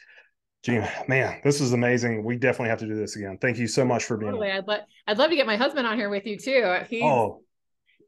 [0.63, 2.23] Jeanna, man, this is amazing.
[2.23, 3.39] We definitely have to do this again.
[3.41, 4.33] Thank you so much for being.
[4.33, 4.51] Totally.
[4.51, 6.81] I'd, lo- I'd love to get my husband on here with you too.
[6.89, 7.43] He's, oh,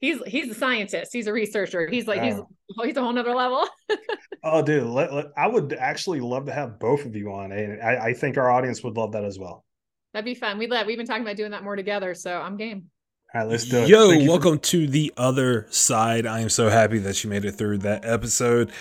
[0.00, 1.14] he's he's a scientist.
[1.14, 1.88] He's a researcher.
[1.88, 2.38] He's like he's
[2.82, 3.66] he's a whole nother level.
[4.44, 7.80] oh, dude, let, let, I would actually love to have both of you on, and
[7.80, 9.64] I, I think our audience would love that as well.
[10.12, 10.58] That'd be fun.
[10.58, 12.90] We'd let we've been talking about doing that more together, so I'm game.
[13.34, 13.88] All right, let's do it.
[13.88, 16.26] Yo, welcome for- to the other side.
[16.26, 18.72] I am so happy that you made it through that episode.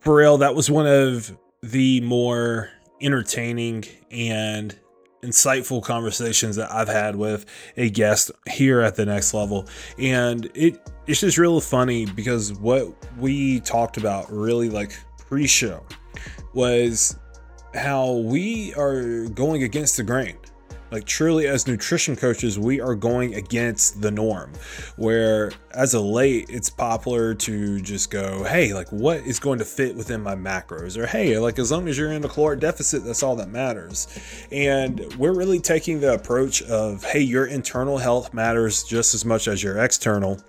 [0.00, 2.70] For real, that was one of the more
[3.02, 4.78] entertaining and
[5.22, 7.46] insightful conversations that I've had with
[7.76, 9.68] a guest here at the next level.
[9.98, 12.88] And it it's just really funny because what
[13.18, 15.84] we talked about really like pre-show
[16.54, 17.18] was
[17.74, 20.36] how we are going against the grain.
[20.92, 24.52] Like, truly, as nutrition coaches, we are going against the norm.
[24.96, 29.64] Where, as of late, it's popular to just go, hey, like, what is going to
[29.64, 30.98] fit within my macros?
[30.98, 34.06] Or, hey, like, as long as you're in a caloric deficit, that's all that matters.
[34.52, 39.48] And we're really taking the approach of, hey, your internal health matters just as much
[39.48, 40.42] as your external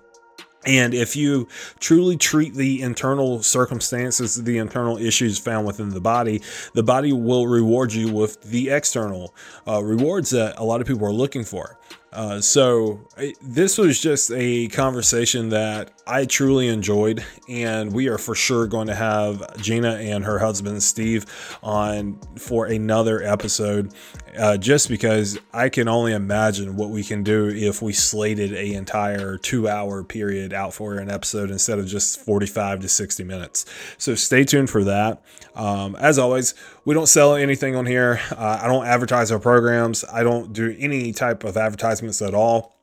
[0.66, 1.48] and if you
[1.80, 6.42] truly treat the internal circumstances, the internal issues found within the body,
[6.72, 9.34] the body will reward you with the external
[9.66, 11.78] uh, rewards that a lot of people are looking for.
[12.14, 13.00] Uh, so
[13.42, 18.86] this was just a conversation that I truly enjoyed, and we are for sure going
[18.86, 21.26] to have Jeanna and her husband Steve
[21.60, 23.92] on for another episode,
[24.38, 28.74] uh, just because I can only imagine what we can do if we slated a
[28.74, 33.66] entire two-hour period out for an episode instead of just 45 to 60 minutes.
[33.98, 35.22] So stay tuned for that.
[35.54, 36.54] Um, as always,
[36.84, 38.20] we don't sell anything on here.
[38.30, 40.04] Uh, I don't advertise our programs.
[40.04, 42.74] I don't do any type of advertisements at all.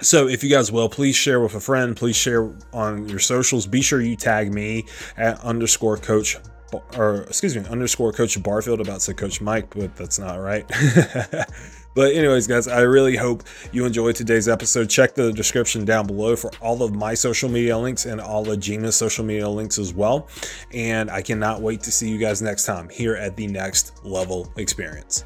[0.00, 1.96] So if you guys will, please share with a friend.
[1.96, 3.66] Please share on your socials.
[3.66, 4.84] Be sure you tag me
[5.16, 6.36] at underscore coach
[6.96, 10.70] or excuse me underscore coach Barfield about to coach Mike, but that's not right.
[11.96, 13.42] But, anyways, guys, I really hope
[13.72, 14.90] you enjoyed today's episode.
[14.90, 18.60] Check the description down below for all of my social media links and all of
[18.60, 20.28] Jeanna's social media links as well.
[20.74, 24.52] And I cannot wait to see you guys next time here at the Next Level
[24.58, 25.24] Experience.